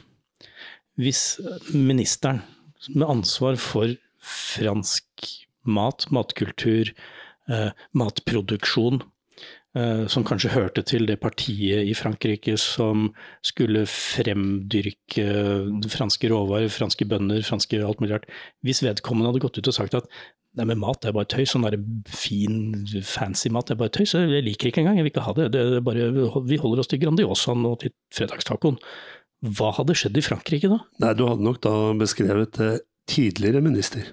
hvis 0.99 1.23
ministeren 1.71 2.43
med 2.91 3.07
ansvar 3.11 3.59
for 3.59 3.95
fransk 4.19 5.31
mat, 5.63 6.07
matkultur, 6.13 6.93
uh, 7.51 7.71
matproduksjon, 7.97 9.03
som 9.71 10.25
kanskje 10.27 10.51
hørte 10.51 10.81
til 10.83 11.05
det 11.07 11.15
partiet 11.23 11.87
i 11.87 11.93
Frankrike 11.95 12.57
som 12.59 13.05
skulle 13.47 13.85
fremdyrke 13.87 15.23
franske 15.93 16.27
råvarer, 16.27 16.67
franske 16.67 17.07
bønder, 17.07 17.39
franske 17.47 17.79
alt 17.79 18.03
mulig 18.03 18.17
rart. 18.17 18.27
Hvis 18.67 18.83
vedkommende 18.83 19.31
hadde 19.31 19.43
gått 19.45 19.61
ut 19.61 19.71
og 19.71 19.77
sagt 19.77 19.95
at 19.95 20.11
nei, 20.59 20.65
men 20.67 20.81
mat 20.81 21.07
er 21.07 21.15
bare 21.15 21.29
tøys, 21.31 21.53
sånn 21.53 21.63
der 21.63 21.79
fin, 22.11 22.83
fancy 23.07 23.51
mat 23.53 23.71
er 23.71 23.79
bare 23.79 23.93
tøys, 23.95 24.17
jeg 24.19 24.43
liker 24.43 24.73
ikke 24.73 24.83
engang, 24.83 24.99
jeg 24.99 25.07
vil 25.07 25.13
ikke 25.13 25.25
ha 25.29 25.35
det, 25.39 25.49
det 25.55 25.83
bare, 25.87 26.11
vi 26.51 26.59
holder 26.59 26.83
oss 26.83 26.91
til 26.91 26.99
Grandiosaen 27.05 27.63
og 27.69 27.79
til 27.85 27.95
fredagstacoen. 28.15 28.79
Hva 29.55 29.71
hadde 29.79 29.95
skjedd 29.97 30.19
i 30.19 30.25
Frankrike 30.25 30.69
da? 30.69 30.83
Nei, 31.01 31.15
Du 31.15 31.29
hadde 31.29 31.47
nok 31.47 31.63
da 31.63 31.75
beskrevet 31.97 32.59
tidligere 33.09 33.63
minister 33.63 34.11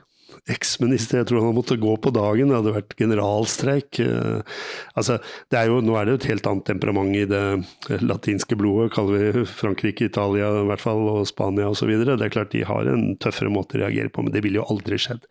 eksminister. 0.50 1.20
Jeg 1.20 1.28
tror 1.30 1.44
han 1.46 1.56
måtte 1.56 1.78
gå 1.80 1.94
på 2.02 2.12
dagen, 2.14 2.50
det 2.50 2.58
hadde 2.58 2.74
vært 2.76 2.96
generalstreik. 2.98 4.00
Eh, 4.04 4.58
altså, 4.98 5.18
det 5.52 5.60
er 5.60 5.70
jo, 5.70 5.80
nå 5.84 5.96
er 5.98 6.06
det 6.06 6.14
jo 6.14 6.20
et 6.22 6.28
helt 6.32 6.50
annet 6.50 6.68
temperament 6.68 7.16
i 7.16 7.26
det 7.28 8.00
latinske 8.04 8.58
blodet, 8.58 8.92
kaller 8.94 9.32
vi 9.34 9.44
Frankrike, 9.48 10.08
Italia 10.10 10.50
i 10.62 10.66
hvert 10.70 10.84
fall, 10.84 11.04
og 11.12 11.28
Spania 11.30 11.70
osv. 11.70 11.92
Det 12.04 12.16
er 12.16 12.34
klart 12.34 12.54
de 12.54 12.64
har 12.68 12.90
en 12.90 13.14
tøffere 13.22 13.52
måte 13.52 13.78
å 13.78 13.84
reagere 13.84 14.12
på, 14.12 14.24
men 14.24 14.34
det 14.34 14.44
ville 14.46 14.60
jo 14.60 14.68
aldri 14.70 15.00
skjedd. 15.00 15.24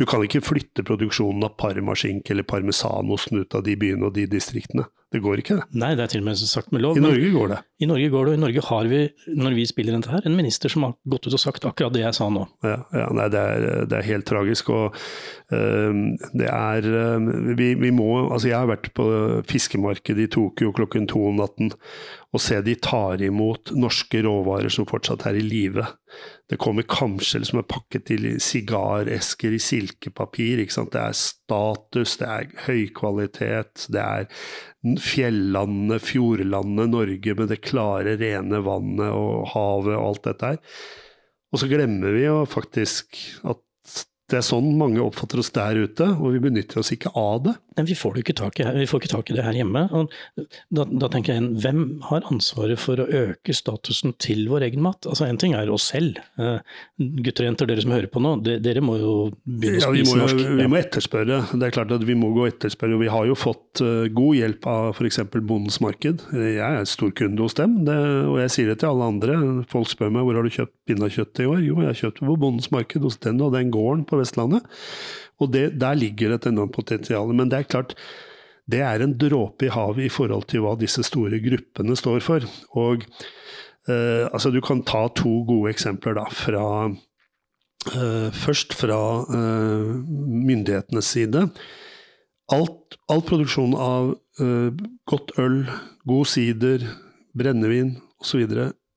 Du 0.00 0.06
kan 0.08 0.24
ikke 0.24 0.44
flytte 0.44 0.86
produksjonen 0.86 1.46
av 1.46 1.56
parmaskinke 1.60 2.34
eller 2.34 2.48
parmesanosten 2.48 3.44
ut 3.44 3.58
av 3.58 3.66
de 3.66 3.78
byene 3.78 4.08
og 4.08 4.16
de 4.18 4.28
distriktene. 4.30 4.88
Det 5.12 5.20
går 5.20 5.42
ikke, 5.42 5.58
det. 5.60 5.66
Nei, 5.76 5.92
det 5.98 6.06
er 6.06 6.12
til 6.14 6.22
og 6.22 6.28
med 6.30 6.40
sagt 6.40 6.72
med 6.72 6.82
lov. 6.84 6.96
I 6.96 7.04
Norge 7.04 7.30
går 7.34 7.50
det. 7.52 7.58
I 7.84 7.88
Norge 7.90 8.08
går 8.12 8.24
det, 8.24 8.32
og 8.32 8.38
i 8.38 8.42
Norge 8.42 8.64
har 8.68 8.88
vi, 8.88 9.00
når 9.36 9.56
vi 9.58 9.66
spiller 9.68 9.96
dette 9.96 10.12
her, 10.12 10.24
en 10.24 10.38
minister 10.38 10.72
som 10.72 10.86
har 10.86 10.94
gått 11.12 11.28
ut 11.28 11.36
og 11.36 11.42
sagt 11.42 11.66
akkurat 11.68 11.92
det 11.92 12.04
jeg 12.04 12.16
sa 12.16 12.30
nå. 12.32 12.46
Ja, 12.64 12.78
ja 12.96 13.10
nei, 13.12 13.28
det 13.32 13.42
er, 13.42 13.66
det 13.90 13.98
er, 13.98 14.08
helt 14.08 14.28
tragisk. 14.28 14.72
Og 14.72 14.96
uh, 15.52 16.00
det 16.32 16.48
er 16.48 16.88
uh, 16.88 17.30
vi, 17.58 17.74
vi, 17.76 17.92
må 17.92 18.08
Altså, 18.22 18.48
jeg 18.48 18.56
har 18.56 18.70
vært 18.70 18.90
på 18.96 19.04
fiskemarkedet 19.48 20.26
i 20.26 20.32
Tokyo 20.32 20.72
klokken 20.76 21.08
to 21.10 21.20
om 21.28 21.40
natten 21.42 21.72
og 22.32 22.40
se 22.40 22.56
de 22.64 22.72
tar 22.80 23.20
imot 23.24 23.74
norske 23.76 24.22
råvarer 24.24 24.72
som 24.72 24.86
fortsatt 24.88 25.26
er 25.28 25.36
i 25.36 25.44
live. 25.44 25.84
Det 26.48 26.56
kommer 26.60 26.86
kamskjell 26.88 27.44
som 27.44 27.60
er 27.60 27.68
pakket 27.68 28.12
i 28.14 28.18
sigaresker 28.40 29.52
i 29.52 29.60
silkepapir. 29.60 30.62
Det 30.64 31.02
er 31.02 31.16
status, 31.16 32.16
det 32.22 32.30
er 32.32 32.54
høykvalitet, 32.64 33.84
det 33.92 34.00
er 34.00 34.96
fjellandet, 35.04 36.04
fjordlandet 36.08 36.92
Norge 36.94 37.36
med 37.36 37.52
det 37.52 37.60
klare, 37.68 38.16
rene 38.20 38.62
vannet 38.64 39.12
og 39.12 39.52
havet 39.52 39.98
og 39.98 40.06
alt 40.06 40.24
dette 40.30 40.54
her. 40.54 40.80
Og 41.52 41.60
så 41.60 41.68
glemmer 41.68 42.16
vi 42.16 42.24
jo 42.24 42.40
faktisk 42.48 43.20
at 43.44 43.60
det 44.32 44.40
er 44.40 44.46
sånn 44.46 44.72
mange 44.80 45.02
oppfatter 45.04 45.42
oss 45.42 45.52
der 45.52 45.76
ute, 45.84 46.06
og 46.16 46.32
vi 46.34 46.40
benytter 46.42 46.80
oss 46.80 46.92
ikke 46.94 47.12
av 47.18 47.42
det. 47.44 47.52
Men 47.76 47.88
vi 47.88 47.96
får, 47.96 48.18
ikke 48.20 48.34
tak 48.36 48.60
i, 48.60 48.66
vi 48.76 48.86
får 48.88 49.00
ikke 49.00 49.10
tak 49.12 49.30
i 49.32 49.36
det 49.36 49.44
her 49.46 49.56
hjemme. 49.56 49.84
Da, 50.72 50.84
da, 50.84 51.08
tenker 51.12 51.36
jeg, 51.36 51.48
Hvem 51.62 51.84
har 52.08 52.26
ansvaret 52.28 52.80
for 52.80 53.00
å 53.00 53.06
øke 53.06 53.54
statusen 53.56 54.12
til 54.20 54.44
vår 54.50 54.66
egen 54.68 54.82
mat? 54.84 55.08
Altså 55.08 55.24
En 55.28 55.40
ting 55.40 55.56
er 55.56 55.70
oss 55.72 55.88
selv. 55.92 56.20
Uh, 56.40 56.60
gutter 56.98 57.46
og 57.46 57.50
jenter, 57.50 57.70
dere 57.70 57.84
som 57.84 57.94
hører 57.94 58.10
på 58.12 58.20
nå, 58.24 58.34
de, 58.44 58.58
dere 58.62 58.82
må 58.84 58.98
jo 59.00 59.14
begynne 59.44 59.80
å 59.80 59.94
spise 59.94 60.16
ja, 60.16 60.20
norsk. 60.20 60.42
Vi 60.60 60.68
må 60.68 60.80
etterspørre. 60.80 61.40
Det 61.52 61.68
er 61.68 61.76
klart 61.78 61.94
at 61.96 62.04
vi 62.08 62.16
må 62.18 62.32
gå 62.36 62.46
etterspørre. 62.50 62.98
og 62.98 63.04
Vi 63.04 63.12
har 63.14 63.28
jo 63.30 63.38
fått 63.38 63.84
uh, 63.84 64.04
god 64.12 64.40
hjelp 64.40 64.68
av 64.72 64.90
f.eks. 64.92 65.22
Bondens 65.38 65.80
Marked. 65.84 66.26
Jeg 66.36 66.60
er 66.60 66.88
stor 66.88 67.14
kunde 67.16 67.44
hos 67.44 67.56
dem, 67.58 67.80
det, 67.88 67.98
og 68.28 68.36
jeg 68.42 68.56
sier 68.56 68.72
det 68.72 68.80
til 68.82 68.92
alle 68.92 69.08
andre. 69.14 69.38
Folk 69.72 69.92
spør 69.92 70.12
meg 70.12 70.28
hvor 70.28 70.40
har 70.40 70.48
du 70.48 70.52
kjøpt 70.52 70.76
pinnekjøtt 70.88 71.40
i 71.44 71.48
år? 71.48 71.64
Jo, 71.64 71.80
jeg 71.80 71.92
har 71.92 72.00
kjøpt 72.04 72.22
på 72.24 72.38
Bondens 72.44 72.72
Marked 72.74 73.08
hos 73.08 73.20
den 73.24 73.40
og 73.44 73.56
den 73.56 73.72
gården 73.72 74.04
på 74.08 74.20
Vestlandet. 74.22 74.66
Og 75.42 75.50
det, 75.54 75.72
der 75.80 75.98
ligger 75.98 76.36
et 76.36 76.46
enormt 76.46 76.74
potensial. 76.76 77.32
Men 77.34 77.50
det 77.50 77.58
er 77.58 77.70
klart, 77.70 77.96
det 78.70 78.82
er 78.86 79.02
en 79.02 79.14
dråpe 79.18 79.66
i 79.66 79.72
havet 79.72 80.06
i 80.06 80.12
forhold 80.12 80.46
til 80.50 80.64
hva 80.64 80.76
disse 80.78 81.04
store 81.06 81.40
gruppene 81.42 81.96
står 81.98 82.22
for. 82.24 82.46
Og 82.78 83.04
eh, 83.90 84.26
altså, 84.28 84.52
du 84.54 84.60
kan 84.64 84.84
ta 84.86 85.08
to 85.18 85.40
gode 85.48 85.72
eksempler 85.74 86.16
da, 86.20 86.26
fra 86.30 86.66
eh, 86.86 88.28
Først 88.44 88.76
fra 88.78 89.00
eh, 89.26 89.94
myndighetenes 90.06 91.10
side. 91.16 91.48
Alt, 92.52 92.98
all 93.10 93.24
produksjon 93.26 93.74
av 93.78 94.14
eh, 94.42 94.70
godt 95.08 95.34
øl, 95.40 95.64
god 96.08 96.30
sider, 96.30 96.86
brennevin 97.38 97.96
osv. 98.22 98.46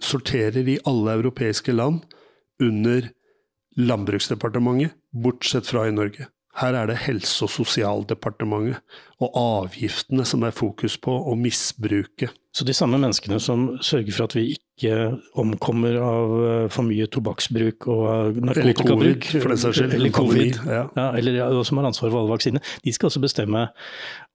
sorterer 0.03 0.67
i 0.67 0.79
alle 0.86 1.17
europeiske 1.17 1.74
land 1.74 2.03
under 2.62 3.10
Landbruksdepartementet, 3.77 4.96
bortsett 5.12 5.67
fra 5.67 5.88
i 5.88 5.94
Norge. 5.96 6.29
Her 6.55 6.74
er 6.74 6.88
det 6.88 7.01
Helse- 7.03 7.44
og 7.44 7.51
sosialdepartementet 7.51 8.79
og 9.20 9.36
avgiftene 9.36 10.24
som 10.27 10.46
er 10.48 10.55
fokus 10.55 10.96
på 10.98 11.12
å 11.12 11.36
misbruke. 11.36 12.29
Så 12.55 12.63
de 12.63 12.74
samme 12.74 13.00
menneskene 13.01 13.41
som 13.44 13.74
sørger 13.84 14.15
for 14.15 14.29
at 14.29 14.36
vi 14.38 14.53
ikke 14.75 14.96
omkommer 15.39 15.96
av 16.03 16.34
eh, 16.36 16.65
for 16.74 16.84
mye 16.88 17.08
tobakksbruk 17.08 17.88
og 17.88 18.39
narkotikabruk, 18.44 18.67
eller 18.67 18.75
covid, 18.75 19.41
for 19.46 19.53
den 19.53 19.62
saks 19.62 19.79
skyld, 19.79 19.96
eller, 19.96 20.13
COVID, 20.15 20.60
ja. 20.67 20.82
Ja, 20.98 21.08
eller 21.15 21.39
ja, 21.39 21.48
som 21.63 21.79
har 21.79 21.88
ansvar 21.88 22.12
for 22.12 22.20
alle 22.20 22.34
vaksinene, 22.34 22.63
de 22.84 22.96
skal 22.96 23.08
også 23.08 23.24
bestemme 23.24 23.70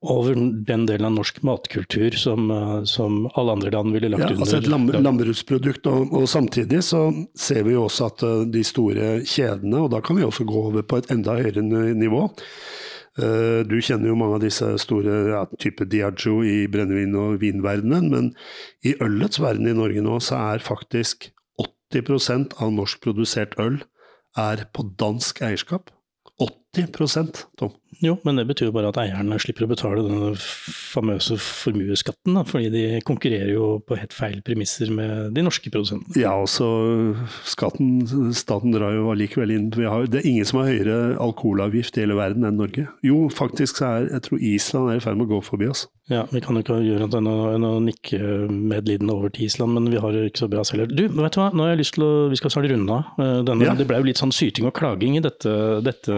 over 0.01 0.39
den 0.65 0.87
delen 0.89 1.11
av 1.11 1.13
norsk 1.19 1.43
matkultur 1.45 2.17
som, 2.17 2.49
eh, 2.51 2.75
som 2.89 3.27
alle 3.35 3.59
andre 3.59 3.75
land 3.77 3.93
ville 3.93 4.13
lagt 4.15 4.25
ja, 4.25 4.33
under. 4.33 4.47
Altså 4.47 4.63
et 4.63 4.73
lam 4.73 4.89
landbruksprodukt, 4.97 5.93
og, 5.93 6.09
og, 6.09 6.29
samtidig 6.33 6.81
så 6.89 7.11
ser 7.37 7.67
vi 7.69 7.77
jo 7.77 7.85
også 7.91 8.09
at 8.09 8.25
eh, 8.25 8.45
de 8.57 8.65
store 8.65 9.15
kjedene, 9.29 9.85
og 9.85 9.93
da 9.93 10.01
kan 10.01 10.17
vi 10.17 10.25
også 10.25 10.49
gå 10.49 10.69
over 10.73 10.89
på 10.89 11.03
et 11.03 11.13
enda 11.13 11.37
høyere 11.37 11.65
nivå, 11.93 12.31
Eh, 12.31 12.90
du 13.19 13.77
kjenner 13.83 14.13
jo 14.13 14.17
mange 14.19 14.39
av 14.39 14.45
disse 14.45 14.67
store 14.79 15.15
ja, 15.33 15.41
type 15.59 15.85
Diagio 15.91 16.45
i 16.47 16.69
brennevin- 16.71 17.17
og 17.19 17.41
vinverdenen, 17.43 18.07
men 18.13 18.29
i 18.87 18.95
ølets 19.03 19.41
verden 19.43 19.67
i 19.67 19.75
Norge 19.77 20.05
nå 20.05 20.21
så 20.23 20.39
er 20.55 20.65
faktisk 20.65 21.31
80% 21.61 22.55
av 22.63 22.71
norskprodusert 22.77 23.59
øl 23.59 23.81
er 24.39 24.65
på 24.73 24.87
dansk 25.01 25.43
eierskap. 25.43 25.91
80 26.39 27.49
Tom. 27.59 27.75
Jo, 27.99 28.15
men 28.25 28.39
det 28.39 28.47
betyr 28.47 28.69
jo 28.69 28.75
bare 28.75 28.93
at 28.93 28.99
eierne 29.03 29.39
slipper 29.43 29.67
å 29.67 29.71
betale 29.73 30.05
denne 30.07 30.31
famøse 30.39 31.37
formuesskatten, 31.43 32.39
fordi 32.47 32.71
de 32.73 32.85
konkurrerer 33.07 33.51
jo 33.53 33.71
på 33.87 33.99
helt 33.99 34.15
feil 34.15 34.39
premisser 34.47 34.93
med 34.95 35.35
de 35.35 35.45
norske 35.45 35.73
produsentene. 35.73 36.15
Ja, 36.21 36.37
også 36.39 36.69
skatten, 37.51 38.05
staten 38.37 38.77
drar 38.77 38.95
jo 38.95 39.11
allikevel 39.11 39.55
inn 39.57 39.69
har, 39.81 40.07
Det 40.11 40.23
er 40.23 40.31
ingen 40.31 40.47
som 40.47 40.63
har 40.63 40.71
høyere 40.71 41.17
alkoholavgift 41.21 41.99
i 41.99 42.05
hele 42.05 42.19
verden 42.19 42.47
enn 42.47 42.61
Norge. 42.61 42.87
Jo, 43.07 43.25
faktisk 43.35 43.83
så 43.83 43.91
er 43.91 44.11
jeg 44.11 44.27
tror 44.29 44.45
Island 44.53 44.93
er 44.93 45.01
i 45.01 45.05
ferd 45.05 45.19
med 45.19 45.27
å 45.27 45.35
gå 45.35 45.43
forbi 45.51 45.71
oss. 45.71 45.89
Ja, 46.11 46.25
vi 46.33 46.41
kan 46.43 46.57
jo 46.59 46.63
ikke 46.65 46.81
gjøre 46.83 47.07
annet 47.07 47.17
enn 47.21 47.67
å, 47.67 47.75
nikke 47.85 48.19
medlidende 48.51 49.15
over 49.15 49.31
til 49.31 49.47
Island, 49.47 49.77
men 49.77 49.87
vi 49.93 50.01
har 50.03 50.15
det 50.15 50.25
ikke 50.33 50.43
så 50.43 50.49
bra 50.51 50.65
selv. 50.67 50.91
Du, 50.91 51.05
vet 51.07 51.37
du 51.37 51.39
hva, 51.39 51.51
nå 51.55 51.63
har 51.63 51.75
jeg 51.75 51.83
lyst 51.85 51.95
til 51.97 52.07
å 52.07 52.11
Vi 52.31 52.39
skal 52.39 52.53
snart 52.53 52.67
runde 52.71 52.97
av 52.97 53.21
eh, 53.23 53.37
denne. 53.47 53.69
Ja. 53.69 53.77
Det 53.79 53.87
ble 53.87 54.01
jo 54.01 54.09
litt 54.09 54.19
sånn 54.19 54.35
syting 54.35 54.67
og 54.67 54.75
klaging 54.75 55.17
i 55.19 55.23
dette, 55.23 55.53
dette, 55.87 56.17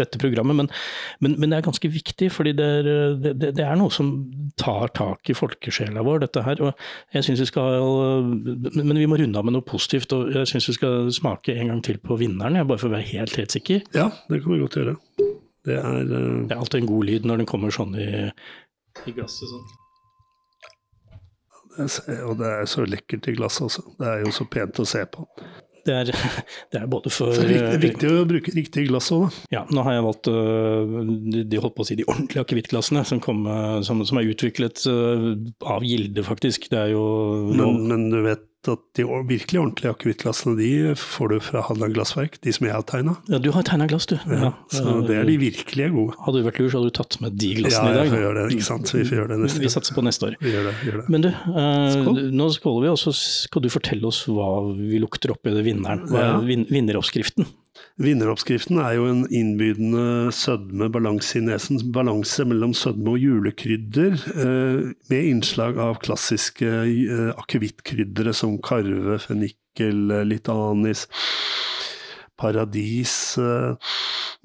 dette 0.00 0.19
programmet, 0.20 0.56
men, 0.56 0.70
men, 1.24 1.36
men, 1.38 1.50
det 1.50 1.58
er 1.58 1.66
ganske 1.66 1.90
viktig, 1.92 2.30
fordi 2.34 2.54
det 2.58 2.68
er, 2.80 2.90
det, 3.20 3.52
det 3.58 3.64
er, 3.64 3.74
noe 3.80 3.92
som 3.94 4.12
tar 4.60 4.92
tak 4.96 5.32
i 5.32 5.36
folkesjela 5.36 6.04
vår, 6.06 6.22
dette 6.26 6.44
her. 6.46 6.62
og 6.64 7.16
jeg 7.16 7.26
synes 7.26 7.44
vi 7.44 7.50
skal, 7.50 7.84
Men 8.76 8.98
vi 8.98 9.08
må 9.10 9.18
runde 9.20 9.38
av 9.38 9.46
med 9.46 9.56
noe 9.56 9.66
positivt, 9.66 10.12
og 10.16 10.32
jeg 10.34 10.52
syns 10.52 10.70
vi 10.70 10.78
skal 10.78 11.10
smake 11.14 11.56
en 11.56 11.74
gang 11.74 11.84
til 11.86 12.00
på 12.02 12.18
vinneren, 12.20 12.58
jeg, 12.60 12.68
bare 12.70 12.82
for 12.82 12.92
å 12.92 12.96
være 12.96 13.08
helt, 13.12 13.36
helt 13.40 13.56
sikker. 13.56 13.84
Ja, 13.96 14.10
det 14.30 14.42
kan 14.44 14.54
vi 14.54 14.62
godt 14.62 14.80
gjøre. 14.80 14.96
Det 15.66 15.76
er 15.76 16.00
uh... 16.06 16.46
Det 16.48 16.54
er 16.54 16.58
alltid 16.58 16.82
en 16.82 16.90
god 16.90 17.04
lyd 17.10 17.28
når 17.28 17.42
den 17.42 17.50
kommer 17.50 17.74
sånn 17.74 17.94
i, 18.00 18.10
i 19.06 19.14
glasset. 19.16 19.48
sånn. 19.50 19.68
Det 21.80 22.16
og 22.26 22.34
det 22.40 22.48
er 22.50 22.68
så 22.68 22.84
lekkert 22.84 23.28
i 23.30 23.34
glasset 23.36 23.68
også. 23.68 23.84
Det 24.00 24.08
er 24.08 24.24
jo 24.24 24.32
så 24.34 24.46
pent 24.50 24.80
å 24.82 24.88
se 24.88 25.04
på. 25.08 25.26
Det 25.86 25.94
er, 25.96 26.10
det 26.72 26.82
er 26.82 26.90
både 26.90 27.12
for 27.14 27.34
Så 27.36 27.46
det 27.48 27.60
er 27.62 27.80
viktig 27.82 28.10
å 28.10 28.26
bruke 28.28 28.54
riktig 28.56 28.86
glass 28.90 29.10
òg, 29.14 29.26
da. 29.26 29.46
Ja, 29.58 29.64
nå 29.72 29.84
har 29.86 29.96
jeg 29.96 30.06
valgt 30.06 30.30
de, 30.30 31.44
de, 31.44 31.62
holdt 31.62 31.76
på 31.78 31.86
å 31.86 31.88
si 31.88 31.98
de 32.00 32.06
ordentlige 32.08 32.44
akevittglassene, 32.44 33.06
som, 33.08 33.22
som, 33.86 34.04
som, 34.06 34.20
er 34.20 34.30
utviklet 34.34 34.84
av 34.90 35.86
Gilde, 35.86 36.24
faktisk. 36.26 36.70
Det 36.72 36.84
er 36.84 36.94
jo 36.94 37.04
men, 37.54 37.82
men 37.90 38.08
du 38.12 38.20
vet 38.26 38.49
at 38.68 38.82
de 38.98 39.04
virkelig 39.28 39.60
ordentlige 39.60 39.92
akevittglassene 39.94 40.52
de 40.58 40.68
får 40.98 41.30
du 41.32 41.36
fra 41.40 41.62
Hadeland 41.64 41.94
Glassverk, 41.96 42.36
de 42.44 42.52
som 42.52 42.66
jeg 42.66 42.74
har 42.74 42.84
tegna. 42.88 43.14
Ja, 43.32 43.38
du 43.40 43.48
har 43.54 43.64
tegna 43.64 43.86
glass, 43.88 44.04
du. 44.10 44.18
Ja, 44.28 44.50
så 44.68 44.98
det 45.06 45.16
er 45.16 45.24
de 45.28 45.36
virkelige 45.40 45.88
gode. 45.94 46.16
Hadde 46.26 46.42
du 46.42 46.48
vært 46.48 46.60
lur, 46.60 46.68
så 46.68 46.80
hadde 46.80 46.90
du 46.90 46.96
tatt 46.98 47.16
med 47.24 47.38
de 47.40 47.54
glassene 47.60 47.94
i 47.94 47.96
dag. 47.96 48.10
Ja, 48.10 48.12
vi 48.12 48.20
gjør 48.20 48.36
det, 48.36 48.44
ikke 48.56 48.68
sant. 48.68 48.92
Vi 48.92 49.06
får 49.08 49.20
gjøre 49.20 49.32
det 49.32 49.38
neste 49.44 49.62
år. 49.62 49.64
Vi 49.64 49.72
satser 49.76 49.96
på 49.96 50.04
neste 50.04 50.28
år. 50.28 50.36
Vi 50.44 50.52
gjør 50.52 50.68
det, 50.68 50.74
gjør 50.88 51.00
det. 51.00 51.06
Men 51.14 51.24
du, 51.24 51.30
eh, 51.30 51.96
Skål. 51.96 52.20
nå 52.42 52.50
skåler 52.58 52.84
vi, 52.84 52.92
og 52.92 53.00
så 53.00 53.14
skal 53.16 53.64
du 53.64 53.70
fortelle 53.72 54.12
oss 54.12 54.20
hva 54.28 54.50
vi 54.76 55.00
lukter 55.00 55.32
opp 55.32 55.48
i 55.48 55.56
det 55.56 55.64
vinneren. 55.64 56.04
Hva 56.10 56.20
er 56.20 56.30
ja. 56.36 56.64
vinneroppskriften? 56.68 57.48
Vinneroppskriften 58.00 58.78
er 58.80 58.94
jo 58.96 59.06
en 59.10 59.24
innbydende 59.28 60.32
sødme, 60.32 60.88
balanse 60.92 61.36
i 61.36 61.42
nesen. 61.44 61.82
Balanse 61.92 62.46
mellom 62.48 62.72
sødme 62.76 63.12
og 63.12 63.20
julekrydder, 63.20 64.14
eh, 64.32 64.92
med 65.12 65.28
innslag 65.28 65.76
av 65.76 65.98
klassiske 66.00 66.70
eh, 66.86 67.26
akevittkryddere 67.36 68.32
som 68.36 68.56
karve, 68.64 69.18
fennikel, 69.20 70.06
eh, 70.16 70.24
litt 70.24 70.48
anis, 70.48 71.04
paradis. 72.40 73.36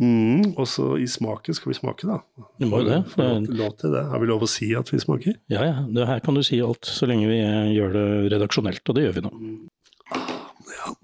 Mm, 0.03 0.51
og 0.57 0.67
så 0.67 0.89
i 0.99 1.07
smaken, 1.07 1.55
skal 1.55 1.71
vi 1.71 1.77
smake, 1.77 2.09
da? 2.09 2.19
Vi 2.59 2.67
må 2.67 2.81
jo 2.83 2.89
det. 2.89 2.99
Lov, 3.15 3.47
lov 3.55 3.77
til 3.79 3.95
det. 3.95 4.03
Har 4.11 4.19
vi 4.19 4.27
lov 4.33 4.43
å 4.43 4.51
si 4.51 4.73
at 4.75 4.91
vi 4.91 4.99
smaker? 4.99 5.39
Ja, 5.47 5.63
ja. 5.63 5.77
Det 5.87 6.09
her 6.11 6.19
kan 6.25 6.35
du 6.35 6.43
si 6.43 6.59
alt, 6.59 6.83
så 6.83 7.07
lenge 7.07 7.31
vi 7.31 7.39
gjør 7.77 7.95
det 7.95 8.05
redaksjonelt, 8.35 8.83
og 8.83 8.99
det 8.99 9.07
gjør 9.07 9.17
vi 9.21 9.25
nå. 9.29 9.33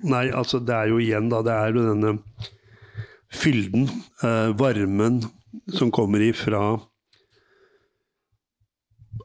Nei, 0.05 0.27
altså 0.29 0.61
det 0.63 0.75
er 0.75 0.91
jo 0.91 0.99
igjen 1.01 1.29
da, 1.31 1.41
det 1.45 1.53
er 1.55 1.75
jo 1.75 1.85
denne 1.89 2.15
fylden, 3.31 3.87
eh, 4.23 4.51
varmen, 4.59 5.21
som 5.71 5.91
kommer 5.93 6.23
ifra 6.23 6.79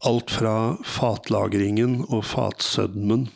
alt 0.06 0.30
fra 0.30 0.56
fatlagringen 0.84 2.02
og 2.10 2.24
fatsødmen. 2.28 3.26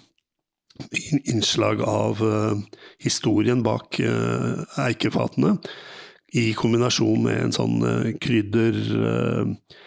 Innslag 1.28 1.82
av 1.84 2.20
eh, 2.24 2.60
historien 3.02 3.64
bak 3.64 4.00
eh, 4.00 4.64
eikefatene, 4.86 5.56
i 6.38 6.52
kombinasjon 6.54 7.24
med 7.24 7.40
en 7.46 7.54
sånn 7.54 7.80
eh, 7.86 8.10
krydder 8.22 8.80
eh, 9.10 9.78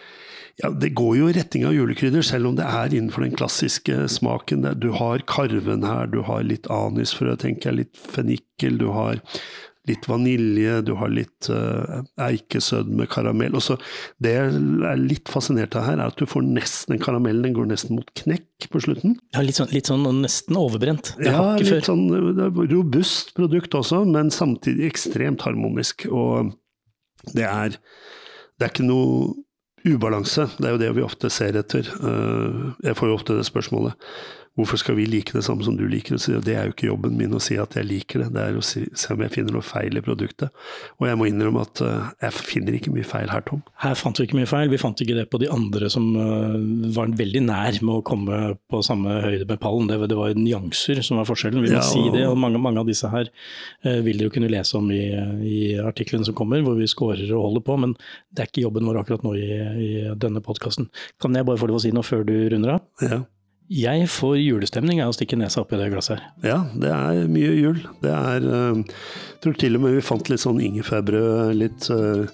ja, 0.62 0.70
Det 0.70 0.92
går 0.94 1.16
jo 1.18 1.28
i 1.28 1.34
retning 1.34 1.66
av 1.66 1.74
julekrydder, 1.74 2.22
selv 2.22 2.52
om 2.52 2.56
det 2.58 2.66
er 2.68 2.94
innenfor 2.94 3.26
den 3.26 3.34
klassiske 3.34 4.06
smaken. 4.12 4.62
Der. 4.62 4.78
Du 4.78 4.92
har 4.94 5.24
karven 5.26 5.86
her, 5.86 6.06
du 6.06 6.22
har 6.26 6.46
litt 6.46 6.68
anisfrø, 6.70 7.34
tenker 7.40 7.72
jeg, 7.72 7.80
litt 7.84 8.02
fennikel, 8.14 8.78
du 8.78 8.90
har 8.94 9.22
litt 9.88 10.06
vanilje, 10.08 10.78
du 10.86 10.94
har 10.96 11.10
litt 11.12 11.48
uh, 11.52 12.00
eikesødme, 12.24 13.04
karamell. 13.10 13.56
Og 13.58 13.64
så 13.66 13.76
Det 14.22 14.32
jeg 14.32 14.54
er 14.88 15.00
litt 15.00 15.28
fascinert 15.28 15.76
av 15.76 15.84
her, 15.88 15.98
er 15.98 16.12
at 16.12 16.20
du 16.20 16.24
får 16.28 16.46
nesten 16.46 16.94
den 16.94 17.02
karamellen, 17.04 17.44
den 17.44 17.56
går 17.58 17.68
nesten 17.68 17.98
mot 17.98 18.08
knekk 18.22 18.68
på 18.72 18.80
slutten. 18.86 19.18
Ja, 19.36 19.42
litt 19.44 19.58
sånn, 19.60 19.72
litt 19.74 19.90
sånn 19.90 20.06
nesten 20.22 20.56
overbrent. 20.60 21.12
Det 21.18 21.34
Ja, 21.34 21.56
litt 21.58 21.68
før. 21.68 21.84
sånn 21.90 22.06
det 22.08 22.46
er 22.46 22.72
robust 22.72 23.34
produkt 23.36 23.76
også, 23.76 24.04
men 24.08 24.32
samtidig 24.32 24.88
ekstremt 24.92 25.44
harmonisk. 25.44 26.06
Og 26.08 26.54
det 27.34 27.44
er, 27.44 27.76
det 28.56 28.64
er 28.64 28.72
ikke 28.72 28.88
noe 28.88 29.34
ubalanse, 29.84 30.48
det 30.58 30.68
er 30.70 30.76
jo 30.76 30.82
det 30.84 30.92
vi 30.96 31.04
ofte 31.04 31.30
ser 31.32 31.58
etter. 31.60 31.88
Eh, 31.88 32.72
Jeg 32.90 32.96
får 32.96 33.08
jo 33.12 33.18
ofte 33.20 33.36
det 33.38 33.46
spørsmålet. 33.50 33.94
Hvorfor 34.54 34.78
skal 34.78 34.94
vi 34.94 35.02
like 35.10 35.32
det 35.34 35.42
samme 35.42 35.64
som 35.66 35.74
du 35.74 35.82
liker 35.90 36.14
det? 36.14 36.52
Er 36.54 36.68
jo 36.68 36.72
ikke 36.76 36.86
jobben 36.86 37.16
min 37.18 37.32
å 37.34 37.40
si 37.42 37.56
at 37.58 37.72
jeg 37.74 37.88
liker 37.90 38.20
det, 38.22 38.28
det 38.36 38.42
er 38.44 38.54
å 38.54 38.62
si, 38.62 38.84
se 38.94 39.10
om 39.10 39.18
jeg 39.24 39.32
finner 39.34 39.50
noe 39.56 39.66
feil 39.66 39.98
i 39.98 40.00
produktet. 40.00 40.52
Og 41.02 41.08
jeg 41.08 41.18
må 41.18 41.26
innrømme 41.26 41.64
at 41.66 41.80
eh, 41.82 42.04
jeg 42.22 42.36
finner 42.38 42.76
ikke 42.78 42.92
mye 42.94 43.02
feil 43.02 43.32
her, 43.34 43.42
Tom. 43.48 43.64
Her 43.82 43.96
fant 43.98 44.14
vi 44.20 44.28
ikke 44.28 44.38
mye 44.38 44.46
feil. 44.46 44.70
Vi 44.70 44.78
fant 44.78 45.02
ikke 45.02 45.16
det 45.18 45.24
på 45.32 45.40
de 45.42 45.48
andre 45.50 45.90
som 45.90 46.06
øh, 46.14 46.54
var 46.94 47.10
veldig 47.18 47.42
nær 47.48 47.80
med 47.82 47.96
å 47.96 48.04
komme 48.06 48.38
på 48.70 48.78
samme 48.86 49.16
høyde 49.26 49.48
med 49.50 49.58
pallen. 49.58 49.90
Det, 49.90 49.98
det 50.14 50.20
var 50.20 50.38
nyanser 50.38 51.02
som 51.02 51.18
var 51.18 51.26
forskjellen, 51.32 51.58
vi 51.66 51.72
jeg 51.74 51.80
Ja, 51.80 51.88
si 51.90 52.04
det. 52.14 52.22
og- 52.30 52.38
mange, 52.38 52.62
mange 52.62 52.78
av 52.78 52.86
disse 52.86 53.10
her 53.10 53.32
vil 53.82 54.18
dere 54.22 54.28
jo 54.30 54.36
kunne 54.38 54.52
lese 54.54 54.78
om 54.78 54.86
i, 54.94 55.02
i 55.50 55.58
artiklene 55.82 56.24
som 56.30 56.34
kommer, 56.38 56.62
hvor 56.62 56.78
vi 56.78 56.86
scorer 56.86 57.26
og 57.34 57.42
holder 57.48 57.66
på. 57.66 57.80
Men 57.88 57.98
det 58.30 58.46
er 58.46 58.52
ikke 58.52 58.68
jobben 58.68 58.86
vår 58.86 59.02
akkurat 59.02 59.26
nå 59.26 59.34
i, 59.34 59.50
i 59.78 59.92
denne 60.20 60.42
podkasten. 60.44 60.90
Kan 61.22 61.36
jeg 61.36 61.46
bare 61.48 61.60
få 61.60 61.70
lov 61.70 61.80
å 61.80 61.84
si 61.84 61.92
noe 61.94 62.06
før 62.06 62.26
du 62.28 62.36
runder 62.52 62.76
av? 62.76 62.84
Ja. 63.04 63.22
Jeg 63.72 64.08
får 64.12 64.36
julestemning 64.42 64.98
av 65.00 65.08
å 65.08 65.14
stikke 65.16 65.38
nesa 65.40 65.62
oppi 65.62 65.78
det 65.80 65.88
glasset 65.88 66.18
her. 66.18 66.24
Ja, 66.44 66.58
det 66.76 66.90
er 66.92 67.30
mye 67.32 67.54
jul. 67.56 67.78
Det 68.02 68.12
er 68.12 68.44
eh, 68.44 68.82
Jeg 68.84 69.38
tror 69.46 69.56
til 69.60 69.78
og 69.78 69.84
med 69.86 69.96
vi 69.96 70.04
fant 70.04 70.28
litt 70.28 70.42
sånn 70.42 70.60
ingefærbrød, 70.60 71.54
litt 71.56 71.88
uh, 71.92 72.24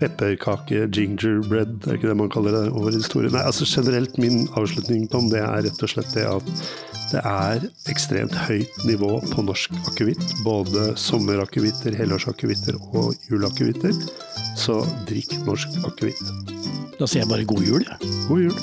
pepperkake, 0.00 0.86
gingerbread, 0.92 1.78
er 1.86 1.96
ikke 1.98 2.10
det 2.10 2.16
man 2.20 2.32
kaller 2.32 2.56
det 2.56 2.64
over 2.72 2.92
historien? 2.96 3.32
Nei, 3.32 3.44
altså 3.48 3.68
generelt 3.68 4.16
min 4.20 4.46
avslutning, 4.56 5.06
Tom, 5.12 5.28
det 5.32 5.40
er 5.44 5.66
rett 5.68 5.84
og 5.84 5.92
slett 5.92 6.12
det 6.16 6.26
at 6.28 6.52
det 7.10 7.20
er 7.26 7.64
ekstremt 7.90 8.34
høyt 8.46 8.84
nivå 8.86 9.16
på 9.32 9.42
norsk 9.42 9.74
akevitt. 9.90 10.22
Både 10.46 10.92
sommerakevitter, 11.00 11.96
helårsakevitter 11.98 12.78
og 12.92 13.14
juleakevitter. 13.30 13.96
Så 14.58 14.80
drikk 15.08 15.34
norsk 15.46 15.80
akevitt. 15.88 16.22
Da 17.00 17.08
sier 17.08 17.24
jeg 17.24 17.32
bare 17.32 17.48
god 17.48 17.66
jul. 17.66 17.88
God 18.28 18.46
jul! 18.46 18.60